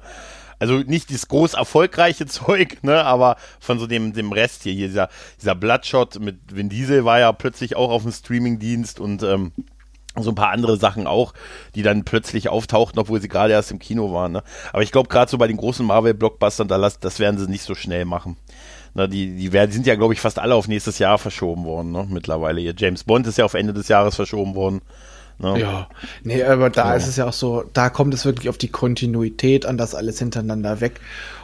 [0.62, 4.88] Also nicht das groß erfolgreiche Zeug, ne, aber von so dem, dem Rest hier, hier
[4.88, 5.10] dieser,
[5.42, 9.54] dieser Bloodshot mit Vin Diesel war ja plötzlich auch auf dem Streamingdienst und ähm,
[10.20, 11.34] so ein paar andere Sachen auch,
[11.74, 14.34] die dann plötzlich auftauchten, obwohl sie gerade erst im Kino waren.
[14.34, 14.44] Ne?
[14.72, 17.64] Aber ich glaube, gerade so bei den großen Marvel-Blockbustern, da las, das werden sie nicht
[17.64, 18.38] so schnell machen.
[18.94, 21.64] Na, die, die, werden, die sind ja, glaube ich, fast alle auf nächstes Jahr verschoben
[21.64, 22.06] worden, ne?
[22.10, 22.60] Mittlerweile.
[22.60, 22.74] Hier.
[22.78, 24.82] James Bond ist ja auf Ende des Jahres verschoben worden.
[25.42, 25.60] Ne?
[25.60, 25.90] Ja,
[26.24, 26.96] nee, aber da ja.
[26.96, 30.20] ist es ja auch so, da kommt es wirklich auf die Kontinuität an, das alles
[30.20, 31.00] hintereinander weg.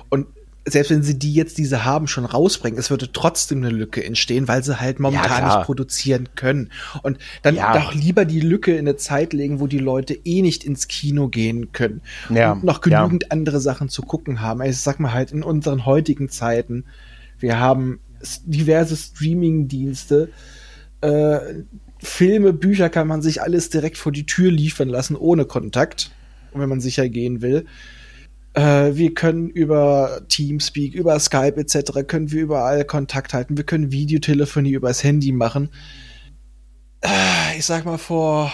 [0.10, 0.28] Und
[0.68, 4.48] selbst wenn sie die jetzt diese haben schon rausbringen, es würde trotzdem eine Lücke entstehen,
[4.48, 6.72] weil sie halt momentan ja, nicht produzieren können.
[7.04, 7.74] Und dann ja.
[7.74, 11.30] doch lieber die Lücke in eine Zeit legen, wo die Leute eh nicht ins Kino
[11.30, 12.52] gehen können ja.
[12.52, 14.62] und noch genügend andere Sachen zu gucken haben.
[14.62, 16.84] Ich sag mal halt in unseren heutigen Zeiten,
[17.40, 18.00] wir haben
[18.46, 20.30] diverse Streaming-Dienste,
[21.02, 21.40] äh,
[22.00, 26.12] Filme, Bücher kann man sich alles direkt vor die Tür liefern lassen, ohne Kontakt,
[26.54, 27.66] wenn man sicher gehen will.
[28.54, 32.08] Äh, wir können über Teamspeak, über Skype etc.
[32.08, 33.58] können wir überall Kontakt halten.
[33.58, 35.70] Wir können Videotelefonie übers Handy machen.
[37.02, 38.52] Äh, ich sag mal vor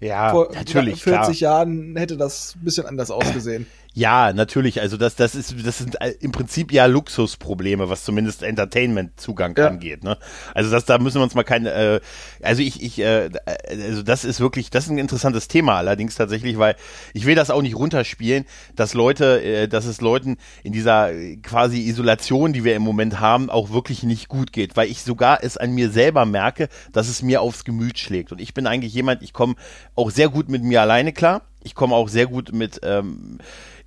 [0.00, 1.52] ja, vor natürlich, 40 klar.
[1.52, 3.66] Jahren hätte das ein bisschen anders ausgesehen.
[3.98, 4.80] Ja, natürlich.
[4.80, 9.66] Also das, das ist, das sind im Prinzip ja Luxusprobleme, was zumindest Entertainment-Zugang ja.
[9.66, 10.04] angeht.
[10.04, 10.16] Ne?
[10.54, 11.72] Also das, da müssen wir uns mal keine.
[11.72, 12.00] Äh,
[12.40, 13.28] also ich, ich, äh,
[13.68, 16.76] also das ist wirklich, das ist ein interessantes Thema allerdings tatsächlich, weil
[17.12, 18.44] ich will das auch nicht runterspielen,
[18.76, 21.10] dass Leute, äh, dass es Leuten in dieser
[21.42, 25.42] quasi Isolation, die wir im Moment haben, auch wirklich nicht gut geht, weil ich sogar
[25.42, 28.30] es an mir selber merke, dass es mir aufs Gemüt schlägt.
[28.30, 29.56] Und ich bin eigentlich jemand, ich komme
[29.96, 31.42] auch sehr gut mit mir alleine klar.
[31.64, 33.38] Ich komme auch sehr gut mit ähm,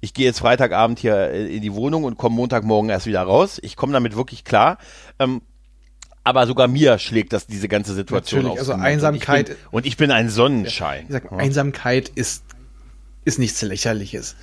[0.02, 3.60] ich gehe jetzt Freitagabend hier in die Wohnung und komme Montagmorgen erst wieder raus.
[3.62, 4.80] Ich komme damit wirklich klar.
[5.20, 5.42] Ähm,
[6.24, 9.50] aber sogar mir schlägt das diese ganze Situation Natürlich, also Einsamkeit.
[9.50, 11.06] Und ich, bin, und ich bin ein Sonnenschein.
[11.08, 12.44] Ja, sag, Einsamkeit ist,
[13.26, 14.36] ist nichts Lächerliches.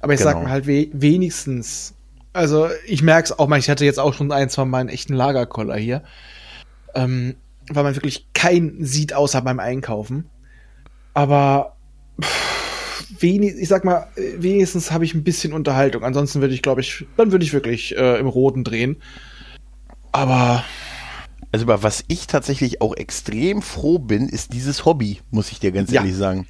[0.00, 0.32] Aber ich genau.
[0.32, 1.94] sag mal halt we wenigstens,
[2.32, 4.88] also ich merke es auch mal, ich hatte jetzt auch schon ein, zwei Mal einen
[4.88, 6.02] echten Lagerkoller hier.
[6.94, 7.36] Ähm,
[7.68, 10.28] weil man wirklich kein sieht außer beim Einkaufen.
[11.14, 11.73] Aber
[13.20, 16.04] wenig, ich sag mal, wenigstens habe ich ein bisschen Unterhaltung.
[16.04, 18.96] Ansonsten würde ich, glaube ich, dann würde ich wirklich äh, im Roten drehen.
[20.12, 20.64] Aber.
[21.52, 25.70] Also über was ich tatsächlich auch extrem froh bin, ist dieses Hobby, muss ich dir
[25.70, 26.00] ganz ja.
[26.00, 26.48] ehrlich sagen.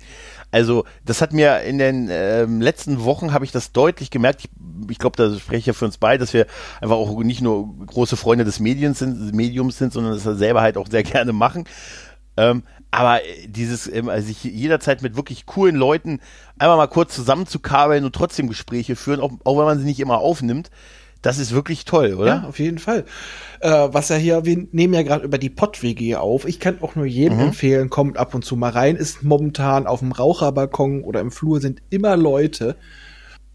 [0.55, 4.45] Also das hat mir in den ähm, letzten Wochen habe ich das deutlich gemerkt.
[4.45, 4.51] Ich,
[4.89, 6.47] ich glaube, da spreche ich ja für uns beide, dass wir
[6.81, 10.77] einfach auch nicht nur große Freunde des Mediums sind, Mediums sind, sondern das selber halt
[10.77, 11.65] auch sehr gerne machen.
[12.37, 12.63] Ähm,
[12.95, 16.21] aber dieses, ähm, also sich jederzeit mit wirklich coolen Leuten
[16.59, 20.19] einmal mal kurz zusammenzukabeln und trotzdem Gespräche führen, auch, auch wenn man sie nicht immer
[20.19, 20.71] aufnimmt,
[21.21, 22.43] das ist wirklich toll, oder?
[22.43, 23.05] Ja, auf jeden Fall.
[23.61, 26.45] Äh, was ja hier, wir nehmen ja gerade über die Pott-WG auf.
[26.45, 27.45] Ich kann auch nur jedem mhm.
[27.47, 28.95] empfehlen, kommt ab und zu mal rein.
[28.95, 32.77] Ist momentan auf dem Raucherbalkon oder im Flur sind immer Leute.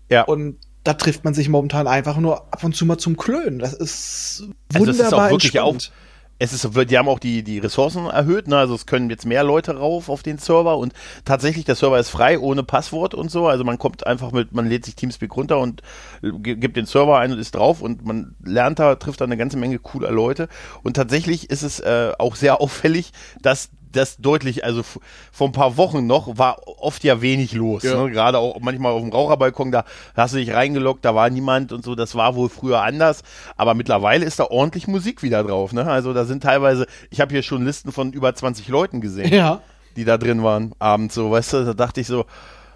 [0.09, 0.23] Ja.
[0.23, 3.59] Und da trifft man sich momentan einfach nur ab und zu mal zum Klönen.
[3.59, 5.91] Das ist wunderbar also das ist auch wirklich entspannt.
[5.93, 6.08] Auch
[6.39, 8.57] es ist, die haben auch die, die Ressourcen erhöht, ne?
[8.57, 10.93] also es können jetzt mehr Leute rauf auf den Server und
[11.25, 14.67] tatsächlich, der Server ist frei, ohne Passwort und so, also man kommt einfach mit, man
[14.67, 15.83] lädt sich Teamspeak runter und
[16.21, 19.57] gibt den Server ein und ist drauf und man lernt da, trifft da eine ganze
[19.57, 20.47] Menge cooler Leute
[20.81, 25.77] und tatsächlich ist es äh, auch sehr auffällig, dass das deutlich, also vor ein paar
[25.77, 27.83] Wochen noch war oft ja wenig los.
[27.83, 28.03] Ja.
[28.03, 28.11] Ne?
[28.11, 31.83] Gerade auch manchmal auf dem Raucherbalkon, da hast du dich reingeloggt, da war niemand und
[31.83, 33.23] so, das war wohl früher anders.
[33.57, 35.73] Aber mittlerweile ist da ordentlich Musik wieder drauf.
[35.73, 35.85] Ne?
[35.85, 39.33] Also da sind teilweise, ich habe hier schon Listen von über 20 Leuten gesehen.
[39.33, 39.61] Ja
[39.95, 42.25] die da drin waren, abends so, weißt du, da dachte ich so,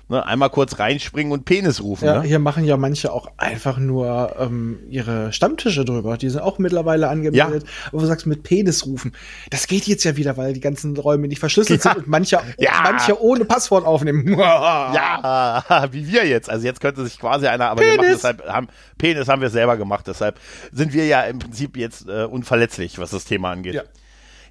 [0.09, 2.05] ne, einmal kurz reinspringen und Penis rufen.
[2.05, 2.27] Ja, ne?
[2.27, 6.17] hier machen ja manche auch einfach nur ähm, ihre Stammtische drüber.
[6.17, 7.65] Die sind auch mittlerweile angemeldet.
[7.91, 9.13] Aber du sagst mit Penis rufen.
[9.49, 11.91] Das geht jetzt ja wieder, weil die ganzen Räume nicht verschlüsselt Ja.
[11.93, 12.71] sind und manche, Ja.
[12.83, 14.27] manche ohne Passwort aufnehmen.
[14.37, 16.49] Ja, wie wir jetzt.
[16.49, 18.15] Also jetzt könnte sich quasi einer, aber wir machen Penis.
[18.17, 20.39] deshalb, haben, Penis haben wir selber gemacht, deshalb
[20.71, 23.73] sind wir ja im Prinzip jetzt äh, unverletzlich, was das Thema angeht.
[23.75, 23.83] Ja.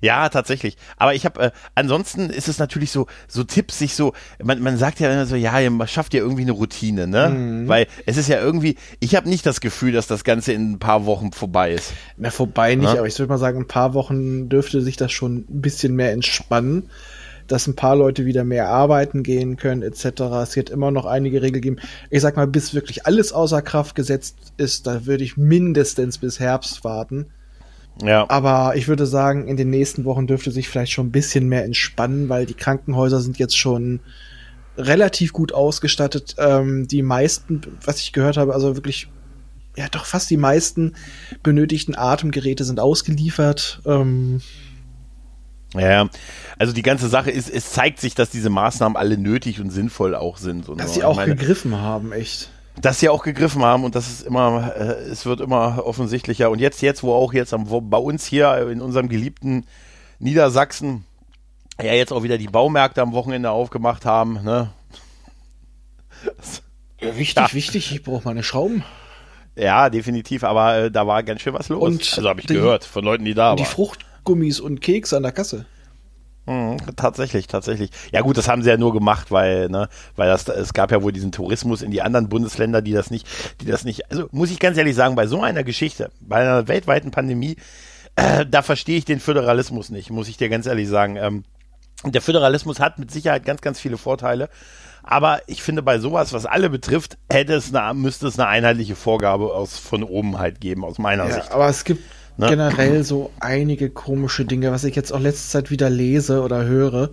[0.02, 0.76] Ja, tatsächlich.
[0.96, 4.12] Aber ich habe, äh, ansonsten ist es natürlich so, so Tipps, sich so,
[4.42, 7.28] man, man sagt ja immer so, ja, man schafft ja irgendwie eine Routine, ne?
[7.30, 7.68] Mhm.
[7.68, 10.78] Weil es ist ja irgendwie, ich habe nicht das Gefühl, dass das Ganze in ein
[10.80, 11.92] paar Wochen vorbei ist.
[12.16, 12.98] Na, vorbei nicht, Ja.
[12.98, 15.94] aber ich würde mal sagen, in ein paar Wochen dürfte sich das schon ein bisschen
[15.94, 16.90] mehr entspannen,
[17.46, 20.04] dass ein paar Leute wieder mehr arbeiten gehen können, etc.
[20.42, 21.76] Es wird immer noch einige Regeln geben.
[22.10, 26.40] Ich sag mal, bis wirklich alles außer Kraft gesetzt ist, da würde ich mindestens bis
[26.40, 27.26] Herbst warten.
[28.00, 28.28] Ja.
[28.28, 31.64] Aber ich würde sagen, in den nächsten Wochen dürfte sich vielleicht schon ein bisschen mehr
[31.64, 34.00] entspannen, weil die Krankenhäuser sind jetzt schon
[34.76, 36.37] relativ gut ausgestattet.
[36.38, 39.09] Ähm, die meisten, was ich gehört habe, also wirklich,
[39.76, 40.94] ja doch fast die meisten
[41.42, 43.81] benötigten Atemgeräte sind ausgeliefert.
[43.85, 44.40] Ähm,
[45.74, 46.09] Ja,
[46.59, 50.14] also die ganze Sache ist, es zeigt sich, dass diese Maßnahmen alle nötig und sinnvoll
[50.14, 50.68] auch sind.
[50.68, 50.94] Und dass so.
[50.94, 52.50] sie Ich auch meine, gegriffen haben, echt.
[52.80, 56.50] Dass sie auch gegriffen haben und das ist immer, äh, es wird immer offensichtlicher.
[56.50, 59.66] Und jetzt, jetzt, wo auch jetzt am, wo bei uns hier in unserem geliebten
[60.18, 61.04] Niedersachsen
[61.80, 64.70] ja jetzt auch wieder die Baumärkte am Wochenende aufgemacht haben, ne?
[67.00, 67.52] Ja, wichtig, Ja.
[67.52, 67.92] wichtig.
[67.92, 68.85] Ich brauche meine Schrauben.
[69.56, 71.82] Ja, definitiv, aber äh, da war ganz schön was los.
[71.82, 73.70] Und also habe ich die- gehört von Leuten, die da Und die waren.
[73.72, 75.66] Fruchtgummis und Keks an der Kasse.
[76.46, 77.90] Mhm, tatsächlich, tatsächlich.
[78.11, 81.02] Ja gut, das haben sie ja nur gemacht, weil, ne, weil das, es gab ja
[81.02, 83.26] wohl diesen Tourismus in die anderen Bundesländer, die das nicht,
[83.61, 86.66] die das nicht, also muss ich ganz ehrlich sagen, bei so einer Geschichte, bei einer
[86.66, 87.57] weltweiten Pandemie,
[88.16, 91.16] äh, da verstehe ich den Föderalismus nicht, muss ich dir ganz ehrlich sagen.
[91.16, 91.44] Ähm,
[92.05, 94.48] der Föderalismus hat mit Sicherheit ganz, ganz viele Vorteile.
[95.05, 98.96] Aber ich finde, bei sowas, was alle betrifft, hätte es eine, müsste es eine einheitliche
[98.96, 101.52] Vorgabe aus, von oben halt geben, aus meiner Ja, Sicht.
[101.52, 102.02] aber es gibt
[102.42, 102.48] Ne?
[102.48, 107.11] generell so einige komische Dinge, was ich jetzt auch letzte Zeit wieder lese oder höre.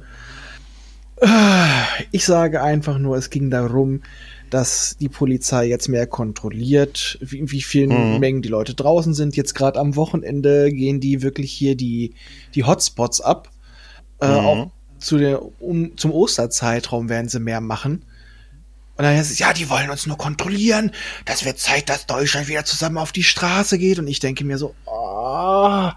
[2.11, 4.01] Ich sage einfach nur, es ging darum,
[4.49, 8.19] dass die Polizei jetzt mehr kontrolliert, wie, wie vielen Mhm.
[8.19, 9.35] Mengen die Leute draußen sind.
[9.35, 12.13] Jetzt gerade am Wochenende gehen die wirklich hier die,
[12.55, 13.49] die Hotspots ab.
[14.21, 14.45] Äh, Mhm.
[14.45, 18.03] auch zu der, um, zum Osterzeitraum werden sie mehr machen.
[18.99, 20.91] Und dann heißt es, ja, die wollen uns nur kontrollieren.
[21.23, 23.97] Das wird Zeit, dass Deutschland wieder zusammen auf die Straße geht.
[23.97, 25.89] Und ich denke mir so, oh,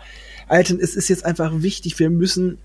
[0.46, 1.98] Alter, es ist jetzt einfach wichtig.
[1.98, 2.58] Wir müssen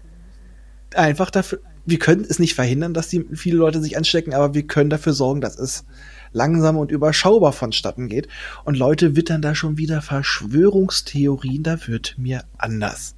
[0.94, 4.68] einfach dafür, wir können es nicht verhindern, dass die viele Leute sich anstecken, aber wir
[4.68, 5.86] können dafür sorgen, dass es
[6.34, 8.28] langsam und überschaubar vonstatten geht.
[8.64, 13.16] Und Leute wittern da schon wieder Verschwörungstheorien, da wird mir anders.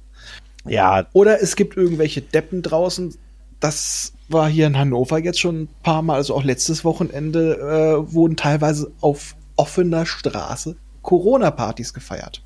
[0.64, 3.14] Ja, Oder es gibt irgendwelche Deppen draußen.
[3.60, 8.12] Das war hier in Hannover jetzt schon ein paar Mal, also auch letztes Wochenende, äh,
[8.12, 12.42] wurden teilweise auf offener Straße Corona-Partys gefeiert.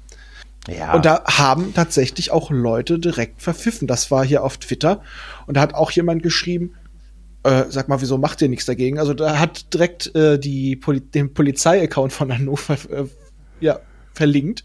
[0.68, 0.94] ja.
[0.94, 3.86] Und da haben tatsächlich auch Leute direkt verpfiffen.
[3.86, 5.02] Das war hier auf Twitter.
[5.46, 6.74] Und da hat auch jemand geschrieben,
[7.44, 8.98] äh, sag mal, wieso macht ihr nichts dagegen?
[8.98, 13.04] Also da hat direkt äh, die Poli den Polizei-Account von Hannover äh,
[13.60, 13.80] ja,
[14.14, 14.64] verlinkt.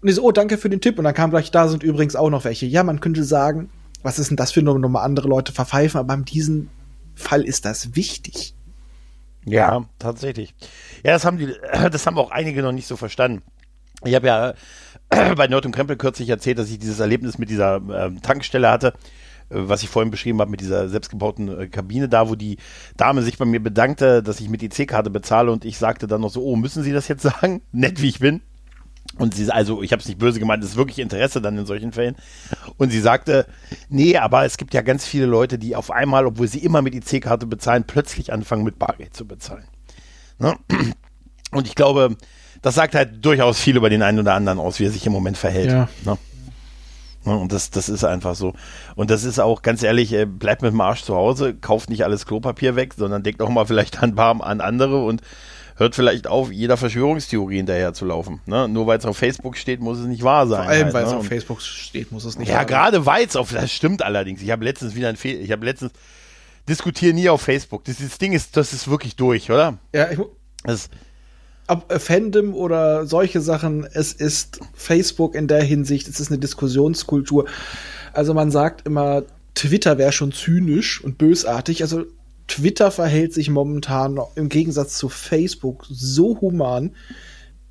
[0.00, 0.98] Und ich so, oh, danke für den Tipp.
[0.98, 2.66] Und dann kam gleich, da sind übrigens auch noch welche.
[2.66, 3.68] Ja, man könnte sagen,
[4.02, 6.70] was ist denn das für Nummer, Nummer andere Leute verpfeifen, aber in diesem
[7.14, 8.54] Fall ist das wichtig.
[9.44, 10.54] Ja, tatsächlich.
[11.04, 11.52] Ja, das haben die,
[11.90, 13.42] das haben auch einige noch nicht so verstanden.
[14.04, 14.54] Ich habe ja
[15.34, 18.88] bei Nerd und Krempel kürzlich erzählt, dass ich dieses Erlebnis mit dieser ähm, Tankstelle hatte,
[18.88, 18.92] äh,
[19.50, 22.58] was ich vorhin beschrieben habe mit dieser selbstgebauten äh, Kabine da, wo die
[22.96, 26.30] Dame sich bei mir bedankte, dass ich mit EC-Karte bezahle und ich sagte dann noch
[26.30, 27.62] so, oh, müssen Sie das jetzt sagen?
[27.72, 28.42] Nett wie ich bin.
[29.18, 31.66] Und sie, also ich habe es nicht böse gemeint, es ist wirklich Interesse dann in
[31.66, 32.16] solchen Fällen.
[32.76, 33.46] Und sie sagte,
[33.88, 36.94] nee, aber es gibt ja ganz viele Leute, die auf einmal, obwohl sie immer mit
[36.94, 39.64] IC-Karte bezahlen, plötzlich anfangen mit Bargeld zu bezahlen.
[40.38, 40.54] Ne?
[41.50, 42.16] Und ich glaube,
[42.62, 45.12] das sagt halt durchaus viel über den einen oder anderen aus, wie er sich im
[45.12, 45.70] Moment verhält.
[45.70, 45.88] Ja.
[46.04, 46.18] Ne?
[47.24, 48.54] Ne, Und das, das ist einfach so.
[48.94, 52.04] Und das ist auch ganz ehrlich, äh, bleibt mit dem Arsch zu Hause, kauft nicht
[52.04, 55.22] alles Klopapier weg, sondern denkt auch mal vielleicht an an andere und
[55.78, 58.40] hört vielleicht auf, jeder Verschwörungstheorie hinterher zu laufen.
[58.46, 58.68] Ne?
[58.68, 60.64] Nur weil es auf Facebook steht, muss es nicht wahr sein.
[60.64, 61.16] Vor allem, halt, weil es ne?
[61.16, 62.66] auf Facebook steht, muss es nicht ja, sein.
[62.66, 64.42] gerade weil es auf, das stimmt allerdings.
[64.42, 65.92] Ich habe letztens wieder ein Fehl, ich habe letztens,
[66.68, 67.84] diskutiere nie auf Facebook.
[67.84, 69.78] Das, das Ding ist, das ist wirklich durch, oder?
[69.94, 70.18] Ja, ich,
[70.64, 70.90] Das,
[71.68, 76.38] ob äh, Fandom oder solche Sachen, es ist Facebook in der Hinsicht, es ist eine
[76.38, 77.46] Diskussionskultur.
[78.12, 79.22] Also man sagt immer,
[79.54, 81.82] Twitter wäre schon zynisch und bösartig.
[81.82, 82.04] Also
[82.48, 86.94] Twitter verhält sich momentan im Gegensatz zu Facebook so human.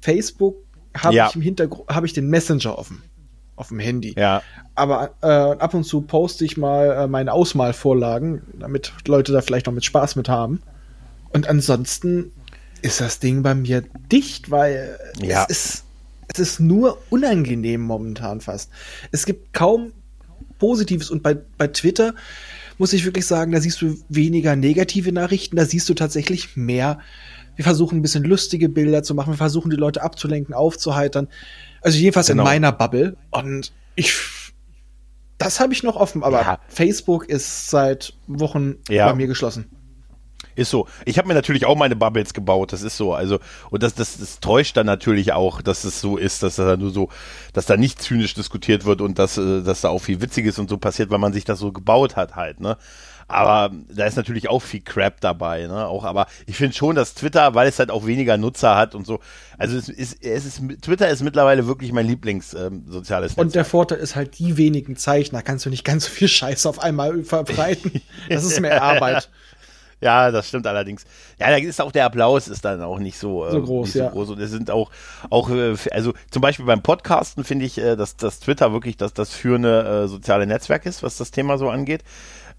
[0.02, 0.56] Facebook
[0.96, 1.28] habe Ja.
[1.30, 3.04] ich im Hintergrund, habe ich den Messenger offen.
[3.60, 4.14] auf dem Handy.
[4.16, 4.44] Ja.
[4.76, 9.66] Aber äh, ab und zu poste ich mal äh, meine Ausmalvorlagen, damit Leute da vielleicht
[9.66, 10.62] noch mit Spaß mit haben.
[11.32, 12.32] Und ansonsten
[12.84, 15.48] ist das Ding bei mir dicht, weil Ja.
[15.50, 15.84] es ist
[16.28, 18.70] es ist nur unangenehm momentan fast.
[19.12, 19.92] Es gibt kaum
[20.60, 22.14] Positives und bei, bei Twitter
[22.78, 27.00] muss ich wirklich sagen, da siehst du weniger negative Nachrichten, da siehst du tatsächlich mehr.
[27.56, 31.28] Wir versuchen ein bisschen lustige Bilder zu machen, wir versuchen die Leute abzulenken, aufzuheitern.
[31.82, 32.44] Also jedenfalls Genau.
[32.44, 33.18] in meiner Bubble.
[33.32, 34.14] Und ich,
[35.40, 36.60] das habe ich noch offen, aber Ja.
[36.68, 39.08] Facebook ist seit Wochen Ja.
[39.10, 39.66] bei mir geschlossen.
[40.58, 40.88] Ist so.
[41.06, 43.14] Ich habe mir natürlich auch meine Bubbles gebaut, das ist so.
[43.14, 43.38] Also,
[43.70, 46.90] und das, das, das täuscht dann natürlich auch, dass es so ist, dass da nur
[46.90, 47.10] so,
[47.54, 50.68] dass da nicht zynisch diskutiert wird und dass, äh, dass da auch viel Witziges und
[50.68, 52.76] so passiert, weil man sich das so gebaut hat halt, ne?
[53.30, 55.86] Aber da ist natürlich auch viel Crap dabei, ne?
[55.86, 59.06] Auch, aber ich finde schon, dass Twitter, weil es halt auch weniger Nutzer hat und
[59.06, 59.20] so,
[59.60, 62.86] also es ist, es ist Twitter ist mittlerweile wirklich mein Lieblings ähm,
[63.36, 66.66] Und der Vorteil ist halt, die wenigen Zeichner kannst du nicht ganz so viel Scheiß
[66.66, 68.02] auf einmal verbreiten.
[68.30, 69.30] Das ist mehr Arbeit.
[70.00, 71.06] Ja, das stimmt allerdings.
[71.40, 73.94] Ja, da ist auch der Applaus ist dann auch nicht so, äh, So groß, nicht
[73.94, 74.10] so ja.
[74.10, 74.30] groß.
[74.30, 74.92] Und es sind auch,
[75.30, 79.14] auch, äh, also zum Beispiel beim Podcasten finde ich, äh, dass, dass Twitter wirklich das,
[79.14, 82.04] das führende äh, soziale Netzwerk ist, was das Thema so angeht.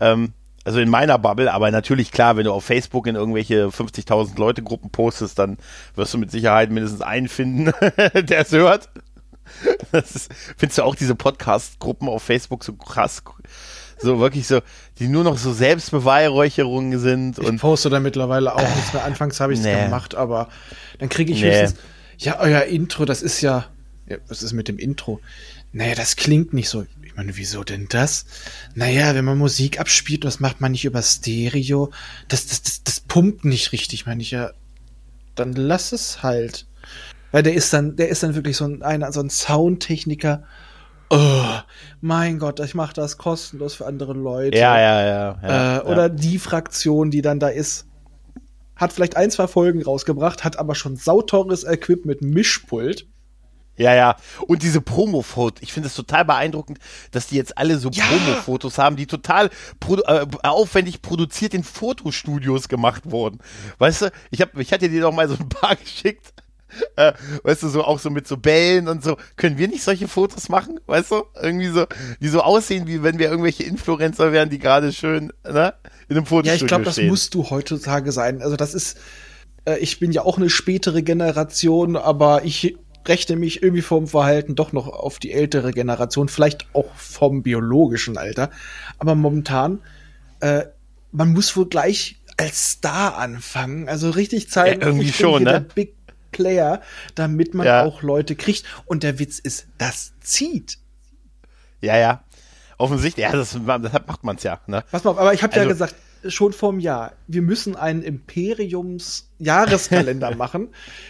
[0.01, 0.33] Ähm,
[0.65, 4.63] also in meiner Bubble, aber natürlich klar, wenn du auf Facebook in irgendwelche 50.000 Leute
[4.63, 5.57] Gruppen postest, dann
[5.95, 7.73] wirst du mit Sicherheit mindestens einen finden,
[8.15, 8.91] der es hört.
[9.93, 13.23] Das ist, findest du auch diese Podcast-Gruppen auf Facebook so krass,
[14.01, 14.61] so wirklich so,
[14.99, 19.05] die nur noch so Selbstbeweihräucherungen sind Ich und poste da mittlerweile auch nichts mehr.
[19.05, 19.85] Anfangs habe ich es Nee.
[19.85, 20.49] gemacht, aber
[20.99, 21.51] dann kriege ich Nee.
[21.51, 21.81] höchstens,
[22.19, 23.67] ja, euer Intro, das ist ja,
[24.09, 25.21] ja, was ist mit dem Intro?
[25.73, 26.87] Naja, das klingt nicht so.
[27.03, 28.25] Ich meine, wieso denn das?
[28.75, 31.91] Naja, wenn man Musik abspielt, das macht man nicht über Stereo,
[32.29, 34.51] das, das, das, das pumpt nicht richtig, meine ich ja.
[35.35, 36.67] Dann lass es halt.
[37.31, 40.45] Weil der ist dann, der ist dann wirklich so ein, einer, so ein Soundtechniker.
[41.11, 41.45] Oh,
[42.01, 45.39] mein Gott, ich mache das kostenlos für andere Leute ja, ja, ja.
[45.43, 47.87] ja, äh, oder die Fraktion, die dann da ist,
[48.77, 53.07] hat vielleicht ein, zwei Folgen rausgebracht, hat aber schon sauteures Equipment, Mischpult.
[53.77, 54.17] ja, ja.
[54.47, 56.79] Und diese Promo-Fotos, ich finde es total beeindruckend,
[57.13, 58.05] dass die jetzt alle so Ja.
[58.05, 59.51] Promo-Fotos haben, die total
[59.81, 63.39] produ äh, aufwendig produziert in Fotostudios gemacht wurden.
[63.79, 66.35] Weißt du, ich, hab, ich hatte dir doch mal so ein paar geschickt.
[66.97, 67.13] Äh,
[67.45, 69.17] weißt du, so auch so mit so Bällen und so.
[69.37, 70.81] Können wir nicht solche Fotos machen?
[70.87, 71.25] Weißt du?
[71.41, 71.87] Irgendwie so,
[72.21, 75.75] die so aussehen, wie wenn wir irgendwelche Influencer wären, die gerade schön, ne?
[76.09, 77.09] In einem Fotostudio Ja, ich glaube, das stehen.
[77.09, 78.43] musst du heutzutage sein.
[78.43, 78.99] Also das ist,
[79.65, 84.55] äh, ich bin ja auch eine spätere Generation, aber ich rechne mich irgendwie vom Verhalten
[84.57, 88.51] doch noch auf die ältere Generation, vielleicht auch vom biologischen Alter.
[88.99, 89.81] Aber momentan,
[90.41, 90.65] äh,
[91.13, 95.43] man muss wohl gleich als Star anfangen, also richtig zeigen, Ja, irgendwie ich bin schon,
[95.45, 95.53] ne?
[95.53, 95.95] der Big
[96.33, 96.81] Player,
[97.15, 97.85] damit man Ja.
[97.85, 98.65] auch Leute kriegt.
[98.87, 100.79] Und der Witz ist, das zieht.
[101.81, 102.23] Ja, ja.
[102.79, 104.85] Offensichtlich, ja, das, deshalb macht man's ja, ne?
[104.91, 105.95] Pass mal auf, aber ich habe ja Also- gesagt,
[106.27, 110.69] schon vorm Jahr, wir müssen einen Imperiums-Jahreskalender machen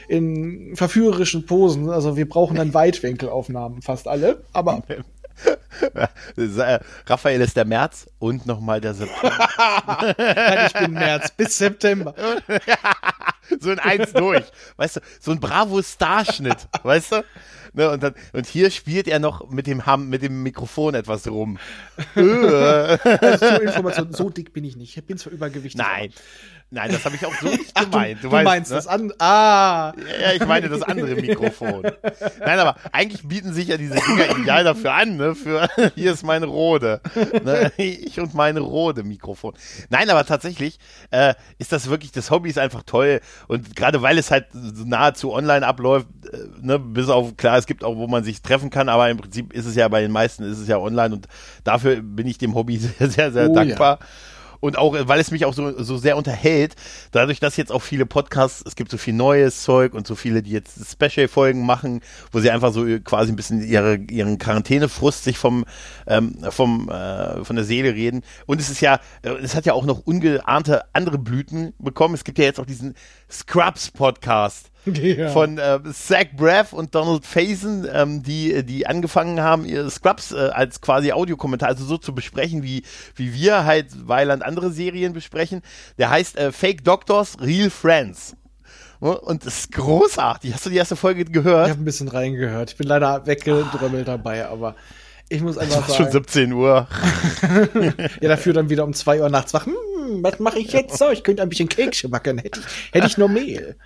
[0.09, 1.89] in verführerischen Posen.
[1.91, 4.43] Also wir brauchen dann Weitwinkelaufnahmen, fast alle.
[4.53, 4.83] Aber
[7.07, 9.49] Raphael ist der März und nochmal der September.
[10.19, 12.15] nein, ich bin März bis September.
[13.61, 14.45] so ein Eins durch.
[14.77, 17.25] Weißt du, so ein Bravo-Starschnitt, weißt du?
[17.73, 21.27] Ne, und, dann, und hier spielt er noch mit dem, Ham, mit dem Mikrofon etwas
[21.29, 21.59] rum.
[22.17, 22.21] Äh.
[22.21, 24.97] Also zur Information, so dick bin ich nicht.
[24.97, 25.79] Ich bin zwar übergewichtig.
[25.79, 26.13] Nein,
[26.71, 28.19] nein, das habe ich auch so nicht Ach, gemeint.
[28.19, 28.77] du, du weißt, meinst ne?
[28.77, 29.13] das an.
[29.19, 29.93] Ah.
[30.21, 31.83] Ja, ich meine das andere Mikrofon.
[32.41, 35.35] Nein, aber eigentlich bieten sich ja diese Dinger ideal dafür an, ne?
[35.35, 37.01] Für hier ist meine Rode.
[37.45, 37.73] Ne?
[37.79, 39.55] Ich und meine Rode Mikrofon.
[39.89, 40.79] Nein, aber tatsächlich
[41.11, 43.21] äh, ist das wirklich, das Hobby ist einfach toll.
[43.47, 47.85] Und gerade weil es halt nahezu online abläuft, äh, ne, bis auf, klar, es gibt
[47.85, 50.43] auch, wo man sich treffen kann, aber im Prinzip ist es ja bei den meisten
[50.43, 51.29] ist es ja online und
[51.63, 53.65] dafür bin ich dem Hobby sehr, sehr, sehr Oh ja.
[53.65, 54.01] dankbar.
[54.61, 56.75] Und auch, weil es mich auch so, so sehr unterhält,
[57.13, 60.43] dadurch, dass jetzt auch viele Podcasts, es gibt so viel neues Zeug und so viele,
[60.43, 62.01] die jetzt Special-Folgen machen,
[62.33, 65.65] wo sie einfach so quasi ein bisschen ihre, ihren Quarantänefrust sich vom,
[66.07, 68.23] ähm, vom, äh, von der Seele reden.
[68.47, 72.15] Und es ist ja, äh, es hat ja auch noch ungeahnte andere Blüten bekommen.
[72.15, 72.95] Es gibt ja jetzt auch diesen
[73.31, 75.29] Scrubs-Podcast Ja.
[75.31, 80.37] von äh, Zach Braff und Donald Faison, ähm, die, die angefangen haben, ihre Scrubs äh,
[80.37, 85.61] als quasi Audiokommentar, also so zu besprechen, wie, wie wir halt Weiland andere Serien besprechen.
[85.99, 88.35] Der heißt äh, Fake Doctors, Real Friends.
[89.01, 90.53] Und das ist großartig.
[90.55, 91.71] Hast du die erste Folge Ich gehört?
[91.71, 92.71] habe ein bisschen reingehört.
[92.71, 94.75] Ich bin leider weggedrömmelt dabei, aber
[95.29, 96.89] ich muss Es einfach war schon sagen, 17 Uhr.
[98.21, 99.67] ja, dafür dann wieder um zwei Uhr nachts wach.
[99.67, 101.11] Hm, was mache ich jetzt so?
[101.11, 102.39] Ich könnte ein bisschen Kekse backen.
[102.39, 103.77] Hätte ich, hätte ich nur Mehl.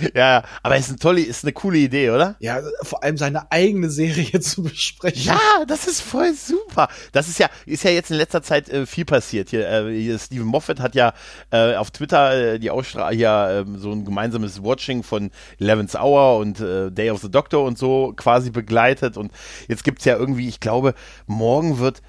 [0.14, 2.36] Ja, aber ist eine tolle, ist eine coole Idee, oder?
[2.40, 5.22] Ja, vor allem seine eigene Serie zu besprechen.
[5.22, 6.88] Ja, das ist voll super.
[7.12, 9.50] Das ist ja, ist ja jetzt in letzter Zeit äh, viel passiert.
[9.50, 11.12] Hier, äh, hier Steven Moffat hat ja
[11.50, 16.38] äh, auf Twitter äh, die Ausstrahlung hier äh, so ein gemeinsames Watching von Eleven's Hour
[16.38, 19.16] und äh, Day of the Doctor und so quasi begleitet.
[19.16, 19.32] Und
[19.68, 20.94] jetzt gibt's ja irgendwie, ich glaube,
[21.26, 22.02] morgen wird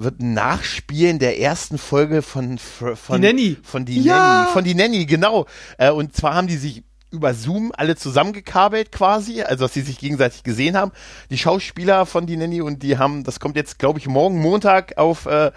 [0.00, 3.56] wird ein Nachspielen der ersten Folge von von Die Nanny.
[3.64, 4.42] von die Ja.
[4.42, 8.92] Nanny von die Nanny genau äh, und zwar haben die sich über Zoom alle zusammengekabelt
[8.92, 10.92] quasi, also dass sie sich gegenseitig gesehen haben.
[11.30, 14.98] Die Schauspieler von die Nanny und die haben, das kommt jetzt glaube ich morgen Montag
[14.98, 15.50] auf äh,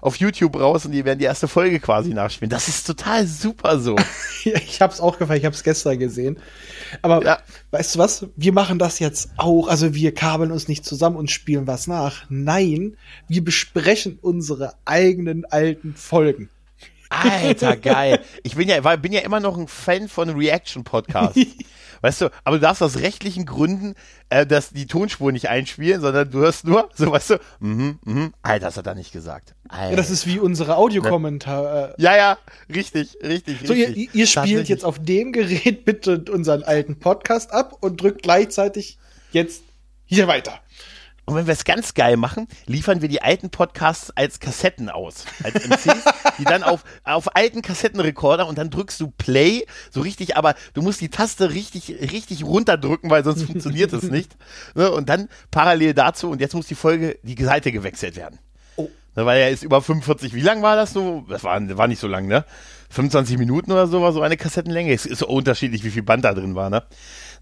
[0.00, 2.50] auf YouTube raus und die werden die erste Folge quasi nachspielen.
[2.50, 3.96] Das ist total super so.
[4.44, 6.38] Ich hab's auch gefallen, ich hab's gestern gesehen.
[7.02, 7.38] Aber Ja.
[7.72, 8.26] weißt du was?
[8.36, 9.66] Wir machen das jetzt auch.
[9.66, 12.24] Also wir kabeln uns nicht zusammen und spielen was nach.
[12.28, 12.96] Nein,
[13.26, 16.48] wir besprechen unsere eigenen alten Folgen.
[17.10, 18.20] Alter, geil.
[18.42, 21.40] Ich bin ja, bin ja immer noch ein Fan von Reaction-Podcasts.
[22.00, 23.94] Weißt du, aber du darfst aus rechtlichen Gründen
[24.28, 28.32] äh, das, die Tonspur nicht einspielen, sondern du hörst nur, so weißt du, mhm, mhm,
[28.42, 29.56] Alter, das hat er nicht gesagt.
[29.68, 29.90] Alter.
[29.90, 31.96] Ja, das ist wie unsere Audiokommentare.
[31.98, 32.38] ja, ja,
[32.72, 34.14] richtig, richtig, So, ihr, richtig.
[34.14, 34.68] ihr spielt Tatsächlich.
[34.68, 38.98] jetzt auf dem Gerät bitte unseren alten Podcast ab und drückt gleichzeitig
[39.32, 39.62] jetzt
[40.04, 40.60] hier weiter.
[41.28, 45.26] Und wenn wir es ganz geil machen, liefern wir die alten Podcasts als Kassetten aus.
[45.44, 46.02] Als MCs,
[46.38, 50.80] die dann auf, auf alten Kassettenrekorder und dann drückst du Play, so richtig, aber du
[50.80, 54.36] musst die Taste richtig, richtig runterdrücken, weil sonst funktioniert es nicht.
[54.74, 54.90] Ne?
[54.90, 58.38] Und dann parallel dazu, und jetzt muss die Folge, die Seite gewechselt werden.
[58.76, 58.88] Oh.
[59.14, 61.26] Ne, weil er ist über 45, wie lang war das so?
[61.28, 62.46] Das war, war nicht so lang, ne?
[62.88, 64.94] 25 Minuten oder so war so eine Kassettenlänge.
[64.94, 66.84] Es ist so unterschiedlich, wie viel Band da drin war, ne?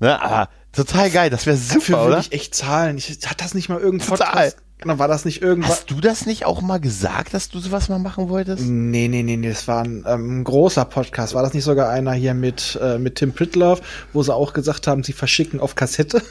[0.01, 0.21] Ne?
[0.23, 2.21] Aber total geil, das wäre super, Dafür würde oder?
[2.21, 2.99] ich echt zahlen.
[2.99, 4.27] Ich, hat das nicht mal irgendein Total.
[4.27, 4.57] Podcast?
[4.79, 5.71] Genau, war das nicht irgendwas?
[5.71, 8.65] Hast du das nicht auch mal gesagt, dass du sowas mal machen wolltest?
[8.67, 11.35] Nee, nee, nee, nee, das war ein, ähm, großer Podcast.
[11.35, 13.81] War das nicht sogar einer hier mit, äh, mit Tim Pritlove,
[14.13, 16.23] wo sie auch gesagt haben, sie verschicken auf Kassette?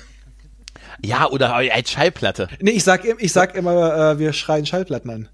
[1.03, 2.47] Ja, oder als Schallplatte.
[2.61, 5.30] Nee, ich sag, ich sag immer, äh, wir schreien Schallplatten an.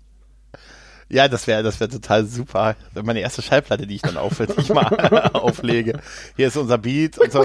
[1.11, 2.75] Ja, das wäre das wär total super.
[3.03, 4.85] Meine erste Schallplatte, die ich dann auf, die ich mal
[5.33, 5.99] auflege.
[6.37, 7.43] Hier ist unser Beat und so.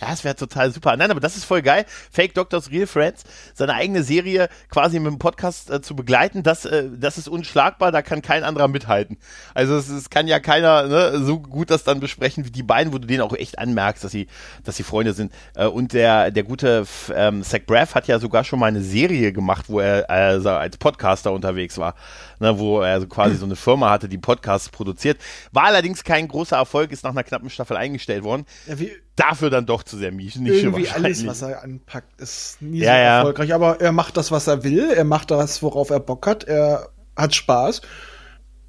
[0.00, 0.96] Ja, das wäre total super.
[0.96, 1.84] Nein, aber das ist voll geil.
[2.10, 3.22] Fake Doctors Real Friends,
[3.54, 7.92] seine eigene Serie quasi mit dem Podcast äh, zu begleiten, das, äh, das ist unschlagbar,
[7.92, 9.16] da kann kein anderer mithalten.
[9.54, 12.92] Also es, es kann ja keiner ne, so gut das dann besprechen wie die beiden,
[12.92, 14.26] wo du denen auch echt anmerkst, dass sie,
[14.64, 15.32] dass sie Freunde sind.
[15.54, 19.32] Äh, und der, der gute ähm, Zach Braff hat ja sogar schon mal eine Serie
[19.32, 21.94] gemacht, wo er also als Podcaster unterwegs war,
[22.40, 25.18] ne, wo er so quasi so eine Firma hatte, die Podcasts produziert.
[25.52, 28.46] War allerdings kein großer Erfolg, ist nach einer knappen Staffel eingestellt worden.
[28.66, 32.80] Ja, wie Dafür dann doch zu sehr Nische irgendwie alles, was er anpackt, ist nie
[32.80, 33.16] Ja, so ja.
[33.18, 33.54] erfolgreich.
[33.54, 34.90] Aber er macht das, was er will.
[34.90, 36.44] Er macht das, worauf er Bock hat.
[36.44, 37.80] Er hat Spaß.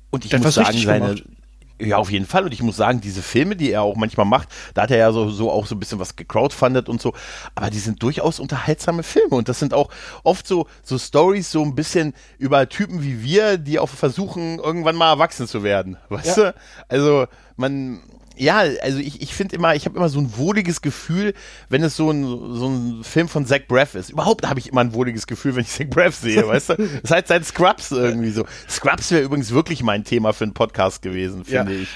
[0.09, 1.15] Und ich muss sagen, seine.
[1.15, 1.36] gemacht.
[1.79, 2.43] Ja, auf jeden Fall.
[2.45, 5.11] Und ich muss sagen, diese Filme, die er auch manchmal macht, da hat er ja
[5.11, 7.13] so, so auch so ein bisschen was gecrowdfundet und so.
[7.53, 9.35] Aber die sind durchaus unterhaltsame Filme.
[9.35, 9.89] Und das sind auch
[10.23, 14.95] oft so, so Stories, so ein bisschen über Typen wie wir, die auch versuchen, irgendwann
[14.95, 15.97] mal erwachsen zu werden.
[16.09, 16.51] Weißt Ja.
[16.51, 16.55] du?
[16.87, 18.01] Also, man,
[18.37, 21.33] ja, also ich, ich finde immer, ich habe immer so ein wohliges Gefühl,
[21.69, 24.09] wenn es so ein, so ein Film von Zach Braff ist.
[24.09, 26.89] Überhaupt habe ich immer ein wohliges Gefühl, wenn ich Zach Braff sehe, weißt du?
[27.01, 28.45] Das halt seit Scrubs irgendwie so.
[28.69, 31.79] Scrubs wäre übrigens wirklich mein Thema für einen Podcast gewesen, finde Ja.
[31.81, 31.89] ich.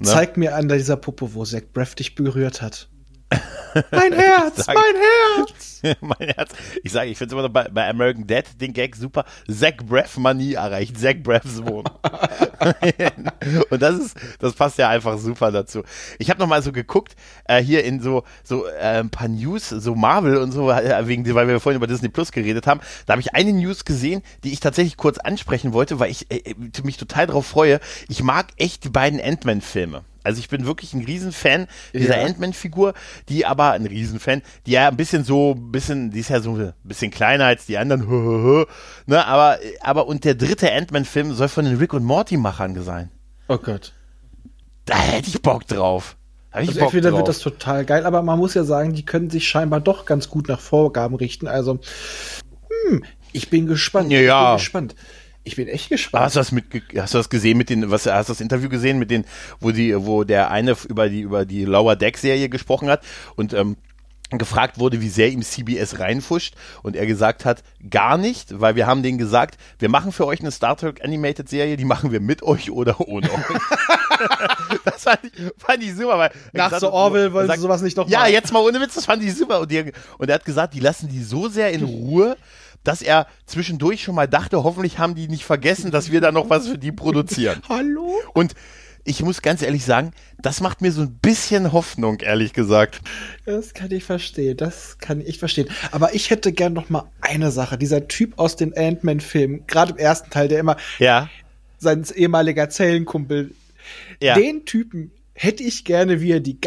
[0.00, 0.06] Ne?
[0.06, 2.88] Zeig mir an dieser Puppe, wo Zach Braff dich berührt hat.
[3.92, 5.82] mein Herz, Sag- mein Herz.
[6.00, 6.50] mein Herz.
[6.82, 9.24] Ich sage, ich finde immer noch bei, bei American Dad den Gag super.
[9.48, 10.98] Zach Braff Manie erreicht.
[10.98, 11.84] Zach Braffs Sohn.
[13.70, 15.82] Und das ist, das passt ja einfach super dazu.
[16.18, 19.68] Ich habe noch mal so geguckt, äh, hier in so, so äh, ein paar News,
[19.68, 22.80] so Marvel und so, äh, wegen, weil wir vorhin über Disney Plus geredet haben.
[23.06, 26.54] Da habe ich eine News gesehen, die ich tatsächlich kurz ansprechen wollte, weil ich äh,
[26.82, 27.80] mich total drauf freue.
[28.08, 30.02] Ich mag echt die beiden Ant-Man-Filme.
[30.22, 32.26] Also ich bin wirklich ein Riesenfan dieser Ja.
[32.26, 32.94] Ant-Man-Figur,
[33.28, 36.54] die aber ein Riesenfan, die ja ein bisschen so, ein bisschen, die ist ja so
[36.56, 38.06] ein bisschen kleiner als die anderen,
[39.06, 43.10] ne, aber, aber und der dritte Ant-Man-Film soll von den Rick und Morty-Machern sein.
[43.48, 43.92] Oh Gott.
[44.84, 46.16] Da hätte ich Bock drauf.
[46.52, 47.18] Hab ich Also Bock entweder drauf.
[47.20, 50.28] wird das total geil, aber man muss ja sagen, die können sich scheinbar doch ganz
[50.28, 51.46] gut nach Vorgaben richten.
[51.48, 51.78] Also,
[52.88, 54.10] hm, ich bin gespannt.
[54.10, 54.50] Ja, Ich ja.
[54.50, 54.94] bin gespannt.
[55.44, 56.24] Ich bin echt gespannt.
[56.24, 56.64] Hast du das mit,
[56.96, 59.24] hast du das gesehen mit den, was, hast du das Interview gesehen mit den,
[59.58, 63.02] wo die, wo der eine über die, über die Lower Deck Serie gesprochen hat
[63.36, 63.76] und, ähm,
[64.38, 68.86] gefragt wurde, wie sehr ihm CBS reinfuscht und er gesagt hat, gar nicht, weil wir
[68.86, 72.20] haben denen gesagt, wir machen für euch eine Star Trek Animated Serie, die machen wir
[72.20, 73.40] mit euch oder ohne euch.
[74.84, 78.08] das fand ich, fand ich super, weil Nach so Orwell wollen sie sowas nicht noch
[78.08, 80.74] Ja, jetzt mal ohne Witz, das fand ich super und, die, und er hat gesagt,
[80.74, 82.36] die lassen die so sehr in Ruhe,
[82.84, 86.50] dass er zwischendurch schon mal dachte, hoffentlich haben die nicht vergessen, dass wir da noch
[86.50, 87.60] was für die produzieren.
[87.68, 88.14] Hallo?
[88.34, 88.54] Und
[89.04, 93.00] ich muss ganz ehrlich sagen, das macht mir so ein bisschen Hoffnung, ehrlich gesagt.
[93.46, 95.68] Das kann ich verstehen, das kann ich verstehen.
[95.90, 97.78] Aber ich hätte gern noch mal eine Sache.
[97.78, 101.30] Dieser Typ aus den Ant-Man-Filmen, gerade im ersten Teil, der immer ja.
[101.78, 103.52] sein ehemaliger Zellenkumpel,
[104.22, 104.34] ja.
[104.34, 106.58] den Typen hätte ich gerne, wie er die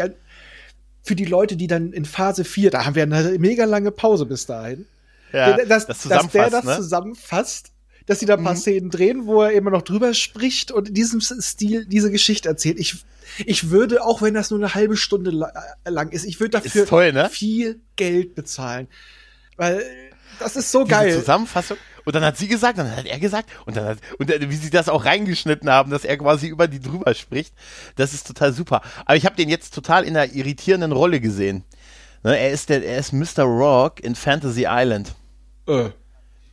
[1.02, 4.26] für die Leute, die dann in Phase 4, da haben wir eine mega lange Pause
[4.26, 4.86] bis dahin.
[5.34, 6.76] Ja, das, das dass der das ne?
[6.76, 7.74] zusammenfasst
[8.06, 8.58] dass sie da ein paar mhm.
[8.58, 12.78] Szenen drehen, wo er immer noch drüber spricht und in diesem Stil diese Geschichte erzählt.
[12.78, 12.96] Ich,
[13.46, 15.30] ich würde, auch wenn das nur eine halbe Stunde
[15.84, 17.30] lang ist, ich würde dafür toll, ne?
[17.30, 18.88] viel Geld bezahlen.
[19.56, 19.82] Weil
[20.38, 21.14] das ist so Diese geil.
[21.14, 21.76] Zusammenfassung.
[22.04, 24.68] Und dann hat sie gesagt, dann hat er gesagt, und dann hat, und wie sie
[24.68, 27.54] das auch reingeschnitten haben, dass er quasi über die drüber spricht,
[27.96, 28.82] das ist total super.
[29.06, 31.64] Aber ich habe den jetzt total in einer irritierenden Rolle gesehen.
[32.22, 33.44] Ne, er ist der, er ist Mr.
[33.44, 35.14] Rock in Fantasy Island.
[35.66, 35.90] Äh.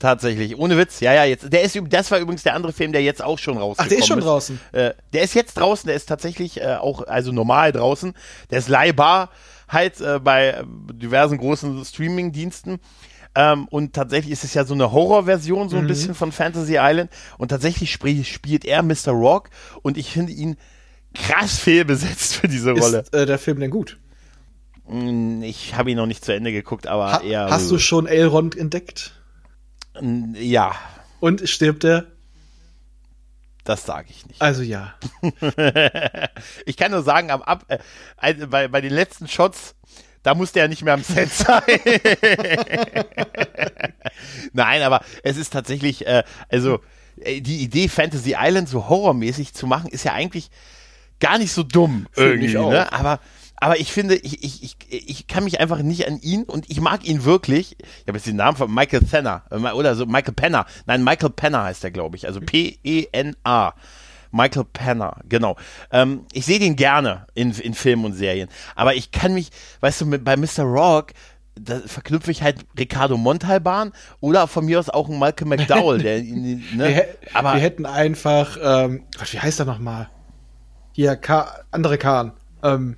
[0.02, 1.00] Tatsächlich, ohne Witz.
[1.00, 1.54] Ja, ja, jetzt.
[1.54, 4.00] Der ist, das war übrigens der andere Film, der jetzt auch schon rausgekommen Ach, der
[4.00, 4.60] ist schon draußen.
[4.72, 8.16] Äh, der ist jetzt draußen, der ist tatsächlich äh, auch, also normal draußen.
[8.50, 9.30] Der ist leihbar
[9.68, 12.80] halt äh, bei diversen großen Streaming-Diensten.
[13.36, 15.90] Ähm, und tatsächlich ist es ja so eine Horrorversion, so ein mhm.
[15.90, 17.12] bisschen von Fantasy Island.
[17.38, 19.12] Und tatsächlich sp spielt er Mr.
[19.12, 19.52] Rock
[19.84, 20.58] und ich finde ihn
[21.14, 23.02] krass fehlbesetzt für diese Rolle.
[23.02, 24.00] Ist äh, der Film denn gut?
[24.86, 27.50] Hm, ich habe ihn noch nicht zu Ende geguckt, aber ha eher.
[27.50, 29.14] Hast du schon Elrond entdeckt?
[30.34, 30.76] Ja.
[31.20, 32.08] Und stirbt er?
[33.64, 34.42] Das sage ich nicht.
[34.42, 34.96] Also ja.
[36.66, 39.76] ich kann nur sagen, am Ab, äh, bei, bei den letzten Shots,
[40.24, 41.62] da musste er nicht mehr am Set sein.
[44.54, 46.80] Nein, aber es ist tatsächlich, äh, also
[47.18, 50.50] äh, die Idee, Fantasy Island so horrormäßig zu machen, ist ja eigentlich
[51.20, 52.56] gar nicht so dumm irgendwie.
[52.56, 52.92] Ne?
[52.92, 53.20] Aber
[53.62, 56.82] aber ich finde, ich, ich, ich, ich kann mich einfach nicht an ihn und ich
[56.82, 57.78] mag ihn wirklich.
[57.80, 60.66] Ich habe jetzt den Namen von Michael Penner äh, oder so Michael Penner.
[60.88, 62.26] Nein, Michael Penner heißt er, glaube ich.
[62.26, 63.74] Also P-E-N-A.
[64.32, 65.58] Michael Penner, genau.
[65.92, 68.50] Ähm, ich sehe den gerne in, in Filmen und Serien.
[68.76, 69.52] Aber ich kann mich,
[69.82, 70.64] weißt du, mit, bei Mr.
[70.64, 71.12] Rock,
[71.54, 73.92] da verknüpfe ich halt Ricardo Montalban
[74.22, 76.00] oder von mir aus auch einen Malcolm McDowell.
[76.00, 76.66] der, ne?
[76.78, 77.06] wir,
[77.36, 80.10] aber wir hätten einfach, ähm, wie heißt er nochmal?
[80.94, 82.32] Hier, Ka andere Kahn.
[82.64, 82.96] Ähm,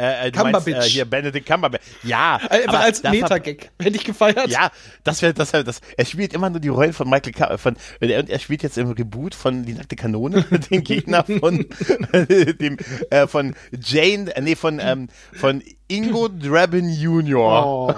[0.00, 1.82] äh, äh meinst, äh, hier Benedict Cumberbatch.
[2.02, 2.36] Ja.
[2.48, 3.70] Einfach als Metagag.
[3.80, 4.48] Hätte ich gefeiert.
[4.48, 4.70] Ja,
[5.04, 5.80] das wäre, das wäre, das.
[5.96, 8.90] Er spielt immer nur die Rollen von Michael, Ka von, und er spielt jetzt im
[8.90, 11.66] Reboot von Die nackte Kanone, den Gegner von,
[12.60, 12.76] dem,
[13.10, 17.66] äh, von Jane, äh, nee, von, ähm, von Ingo Draben Jr.
[17.66, 17.94] Oh.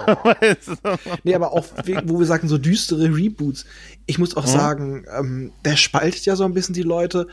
[1.23, 1.65] nee, aber auch,
[2.05, 3.65] wo wir sagen, so düstere Reboots.
[4.05, 4.51] Ich muss auch hm?
[4.51, 7.27] sagen, ähm, der spaltet ja so ein bisschen die Leute.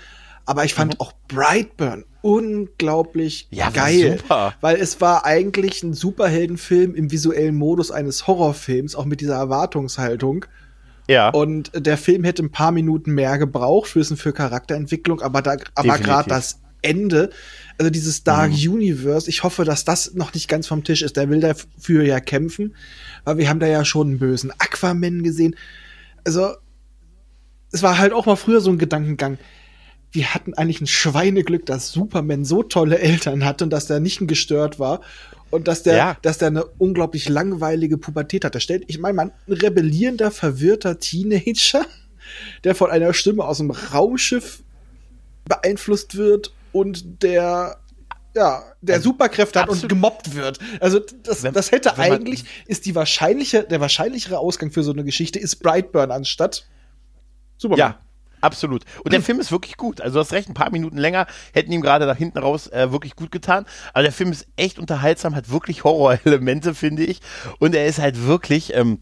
[0.46, 1.00] Aber ich fand mhm.
[1.00, 4.18] auch Brightburn unglaublich ja, geil.
[4.18, 4.54] Super.
[4.60, 10.44] Weil es war eigentlich ein Superheldenfilm im visuellen Modus eines Horrorfilms, auch mit dieser Erwartungshaltung.
[11.08, 11.30] Ja.
[11.30, 15.98] Und der Film hätte ein paar Minuten mehr gebraucht, wissen für Charakterentwicklung, aber da aber
[15.98, 17.30] gerade das Ende,
[17.78, 18.74] also dieses Dark mhm.
[18.74, 21.16] Universe, ich hoffe, dass das noch nicht ganz vom Tisch ist.
[21.16, 22.76] Der will dafür ja kämpfen,
[23.24, 25.56] weil wir haben da ja schon einen bösen Aquaman gesehen.
[26.24, 26.54] Also,
[27.72, 29.38] es war halt auch mal früher so ein Gedankengang
[30.12, 34.26] wir hatten eigentlich ein Schweineglück, dass Superman so tolle Eltern hatte und dass der nicht
[34.26, 35.00] gestört war
[35.50, 36.16] und dass der, ja.
[36.22, 38.60] dass der eine unglaublich langweilige Pubertät hatte.
[38.60, 41.84] Stellt, ich meine, ein rebellierender, verwirrter Teenager,
[42.64, 44.62] der von einer Stimme aus dem Raumschiff
[45.44, 47.76] beeinflusst wird und der
[48.32, 50.60] ja, der also, Superkräfte hat und gemobbt wird.
[50.78, 55.02] Also das, wenn, das hätte eigentlich, ist die wahrscheinliche, der wahrscheinlichere Ausgang für so eine
[55.02, 56.68] Geschichte ist Brightburn anstatt
[57.58, 57.78] Superman.
[57.78, 58.00] Ja,
[58.40, 58.84] Absolut.
[59.04, 60.00] Und der Film ist wirklich gut.
[60.00, 62.92] Also du hast recht, ein paar Minuten länger hätten ihm gerade da hinten raus äh,
[62.92, 63.66] wirklich gut getan.
[63.92, 67.20] Aber der Film ist echt unterhaltsam, hat wirklich Horrorelemente, finde ich.
[67.58, 69.00] Und er ist halt wirklich, ähm,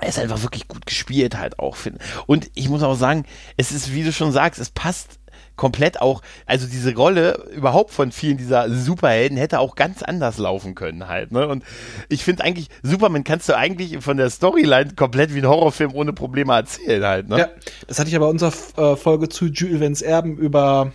[0.00, 3.24] er ist einfach wirklich gut gespielt halt auch, finde Und ich muss auch sagen,
[3.56, 5.18] es ist, wie du schon sagst, es passt
[5.56, 10.74] komplett auch, also diese Rolle überhaupt von vielen dieser Superhelden hätte auch ganz anders laufen
[10.74, 11.32] können halt.
[11.32, 11.48] Ne?
[11.48, 11.64] Und
[12.08, 16.12] ich finde eigentlich, Superman kannst du eigentlich von der Storyline komplett wie ein Horrorfilm ohne
[16.12, 17.28] Probleme erzählen halt.
[17.28, 17.38] Ne?
[17.38, 17.48] Ja,
[17.86, 20.92] das hatte ich aber in unserer äh, Folge zu Jules Vans Erben über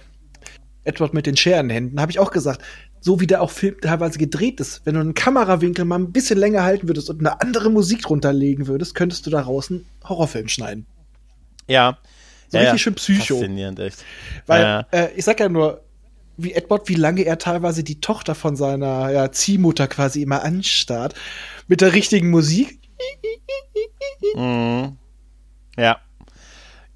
[0.84, 2.62] Edward mit den Scherenhänden, habe ich auch gesagt,
[3.00, 6.38] so wie der auch Film teilweise gedreht ist, wenn du einen Kamerawinkel mal ein bisschen
[6.38, 10.48] länger halten würdest und eine andere Musik drunter legen würdest, könntest du daraus einen Horrorfilm
[10.48, 10.86] schneiden.
[11.68, 11.98] Ja,
[12.52, 13.36] so ja, richtig schön Psycho.
[13.36, 14.04] Faszinierend, echt.
[14.46, 14.86] Weil, ja.
[14.92, 15.84] äh, ich sag ja nur,
[16.36, 21.14] wie Edward, wie lange er teilweise die Tochter von seiner ja, Ziehmutter quasi immer anstarrt.
[21.68, 22.80] Mit der richtigen Musik.
[24.36, 24.98] Mhm.
[25.78, 26.00] Ja.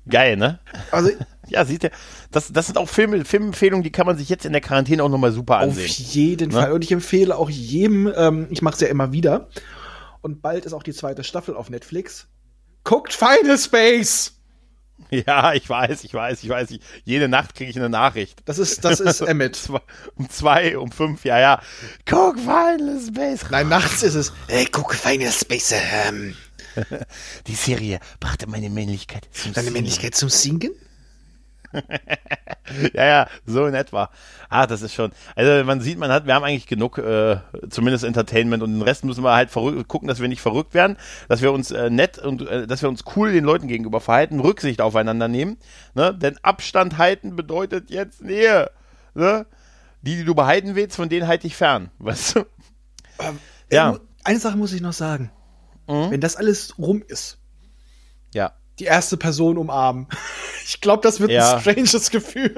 [0.10, 0.60] Geil, ne?
[0.92, 1.10] Also,
[1.48, 1.92] ja, sieht ihr,
[2.32, 5.10] das, das sind auch Film, Filmempfehlungen, die kann man sich jetzt in der Quarantäne auch
[5.10, 5.86] nochmal super ansehen.
[5.86, 6.60] Auf jeden ne?
[6.60, 6.72] Fall.
[6.74, 9.48] Und ich empfehle auch jedem, ähm, ich mache es ja immer wieder.
[10.22, 12.28] Und bald ist auch die zweite Staffel auf Netflix.
[12.84, 14.34] Guckt Final Space!
[15.10, 16.70] Ja, ich weiß, ich weiß, ich weiß.
[17.04, 18.42] Jede Nacht kriege ich eine Nachricht.
[18.46, 19.70] Das ist, das ist Emmet.
[20.16, 21.62] um zwei, um fünf, ja, ja.
[22.06, 23.42] Guck, Final Space.
[23.50, 24.34] Nein, nachts ist es.
[24.48, 25.74] Hey, guck, Final Space.
[25.74, 26.36] Ähm.
[27.48, 29.74] Die Serie brachte meine Männlichkeit zum Deine Singen.
[29.74, 30.72] Männlichkeit zum Singen?
[32.94, 34.10] ja, ja, so in etwa.
[34.50, 35.12] Ah, das ist schon.
[35.36, 37.38] Also man sieht, man hat, wir haben eigentlich genug, äh,
[37.70, 40.98] zumindest Entertainment und den Rest müssen wir halt verrückt, gucken, dass wir nicht verrückt werden,
[41.28, 44.40] dass wir uns äh, nett und äh, dass wir uns cool den Leuten gegenüber verhalten,
[44.40, 45.58] Rücksicht aufeinander nehmen.
[45.94, 46.14] Ne?
[46.14, 48.72] Denn Abstand halten bedeutet jetzt Nähe.
[49.14, 49.46] Ne?
[50.02, 51.92] Die, die du behalten willst, von denen halte ich fern.
[52.00, 52.40] Weißt du?
[53.20, 53.40] Ähm,
[53.72, 53.98] ja.
[54.24, 55.32] Eine Sache muss ich noch sagen.
[55.88, 56.12] Mhm.
[56.12, 57.38] Wenn das alles rum ist.
[58.34, 60.08] Ja die erste Person umarmen.
[60.68, 61.58] Ich glaube, das wird ja.
[61.58, 62.56] ein stranges Gefühl.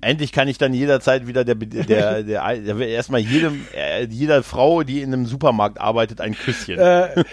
[0.00, 4.82] Endlich kann ich dann jederzeit wieder der, der, der, der erstmal jedem, äh, jeder Frau,
[4.82, 6.78] die in einem Supermarkt arbeitet, ein Küsschen.
[6.78, 7.24] Äh,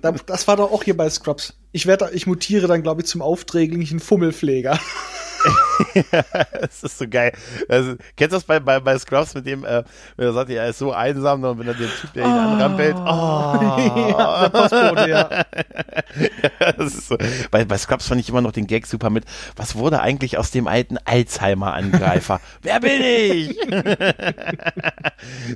[0.26, 1.54] das war doch auch hier bei Scrubs.
[1.70, 4.80] Ich werde, ich mutiere dann, glaube ich, zum aufdringlichen Fummelpfleger.
[6.60, 7.32] das ist so geil.
[7.68, 9.82] Also, kennst du das bei, bei, bei Scrubs mit dem, äh,
[10.16, 12.38] wenn er sagt, er ist so einsam und wenn er den Typ, der ihn oh.
[12.38, 12.98] anrampelt, oh.
[14.10, 15.30] ja, der Postbote, ja.
[16.60, 17.16] ja das ist so.
[17.50, 19.24] bei, bei Scrubs fand ich immer noch den Gag super mit,
[19.56, 22.40] was wurde eigentlich aus dem alten Alzheimer-Angreifer?
[22.62, 23.58] Wer bin ich?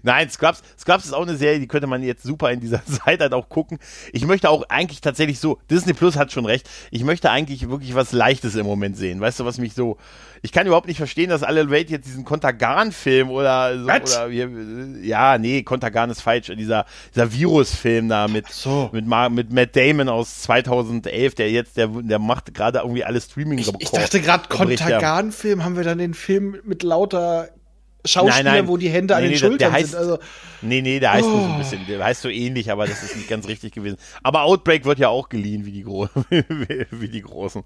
[0.02, 3.20] Nein, Scrubs, Scrubs ist auch eine Serie, die könnte man jetzt super in dieser Zeit
[3.20, 3.78] halt auch gucken.
[4.12, 7.94] Ich möchte auch eigentlich tatsächlich so, Disney Plus hat schon recht, ich möchte eigentlich wirklich
[7.94, 9.20] was Leichtes im Moment sehen.
[9.20, 9.79] Weißt du, was mich so,
[10.42, 14.02] ich kann überhaupt nicht verstehen, dass alle Welt jetzt diesen Kontergan-Film oder so, What?
[14.02, 14.28] oder
[15.02, 18.88] ja, nee, Kontergan ist falsch, dieser, dieser Virus-Film da mit, so.
[18.92, 23.58] mit, mit Matt Damon aus 2011, der jetzt, der, der macht gerade irgendwie alle streaming
[23.58, 27.50] Ich, ich dachte gerade Kontergan-Film, haben wir dann den Film mit lauter
[28.04, 28.68] Schauspieler, nein, nein.
[28.68, 29.98] wo die Hände nee, an den nee, Schultern heißt, sind.
[29.98, 30.18] Also,
[30.62, 31.30] nee, nee, der heißt oh.
[31.30, 33.98] so ein bisschen, der heißt so ähnlich, aber das ist nicht ganz richtig gewesen.
[34.22, 36.08] Aber Outbreak wird ja auch geliehen wie die, Gro
[36.90, 37.62] wie die Großen.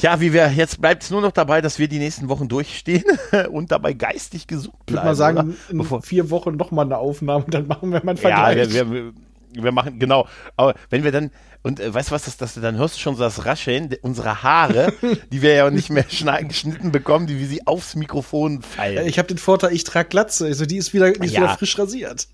[0.00, 3.04] Tja, wie wir, jetzt bleibt es nur noch dabei, dass wir die nächsten Wochen durchstehen
[3.52, 4.86] und dabei geistig gesund bleiben.
[4.86, 8.12] Ich würde mal sagen, in Bevor vier Wochen nochmal eine Aufnahme, dann machen wir mal
[8.12, 8.56] einen Vergleich.
[8.56, 9.12] Ja, wir, wir,
[9.52, 10.26] wir machen, genau.
[10.56, 11.30] Aber wenn wir dann,
[11.62, 14.42] und äh, weißt du was, das, das, dann hörst du schon so das Rascheln unserer
[14.42, 14.94] Haare,
[15.32, 19.06] die wir ja nicht mehr geschnitten bekommen, die wie sie aufs Mikrofon fallen.
[19.06, 21.42] Ich habe den Vorteil, ich trage Glatze, also die ist wieder, die ist ja.
[21.42, 22.26] wieder frisch rasiert.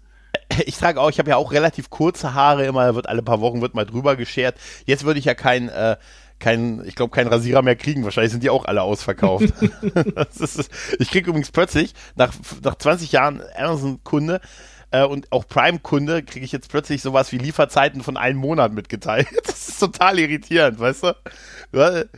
[0.67, 3.61] Ich trage auch, ich habe ja auch relativ kurze Haare immer, wird alle paar Wochen
[3.61, 4.57] wird mal drüber geschert.
[4.85, 5.97] Jetzt würde ich ja kein äh,
[6.39, 8.05] kein, ich glaube, keinen Rasierer mehr kriegen.
[8.05, 9.53] Wahrscheinlich sind die auch alle ausverkauft.
[10.41, 12.33] ist, ich kriege übrigens plötzlich, nach,
[12.63, 14.41] nach 20 Jahren Amazon-Kunde
[14.91, 19.29] äh, und auch Prime-Kunde, kriege ich jetzt plötzlich sowas wie Lieferzeiten von einem Monat mitgeteilt.
[19.47, 22.09] Das ist total irritierend, weißt du?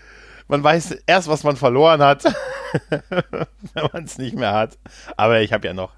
[0.48, 2.24] Man weiß erst, was man verloren hat,
[2.88, 4.78] wenn man es nicht mehr hat.
[5.16, 5.92] Aber ich habe ja noch.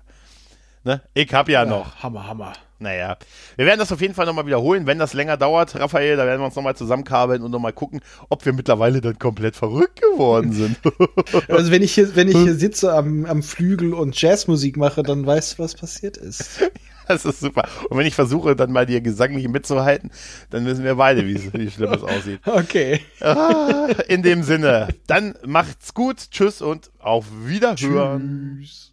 [0.85, 1.03] Ne?
[1.15, 2.03] Ich habe ja, ja noch.
[2.03, 2.53] Hammer, Hammer.
[2.83, 3.19] Naja,
[3.57, 6.41] wir werden das auf jeden Fall nochmal wiederholen, wenn das länger dauert, Raphael, da werden
[6.41, 8.01] wir uns nochmal zusammenkabeln und nochmal gucken,
[8.31, 10.79] ob wir mittlerweile dann komplett verrückt geworden sind.
[11.49, 15.27] also wenn ich hier, wenn ich hier sitze am, am Flügel und Jazzmusik mache, dann
[15.27, 16.61] weißt du, was passiert ist.
[17.09, 17.67] Das ist super.
[17.89, 20.13] Und wenn ich versuche, dann mal dir gesanglich mitzuhalten,
[20.51, 22.39] dann wissen wir beide, wie, wie schlimm es aussieht.
[22.47, 23.01] Okay.
[23.21, 28.61] Ah, in dem Sinne, dann macht's gut, tschüss und auf Wiederhören.
[28.61, 28.93] Tschüss.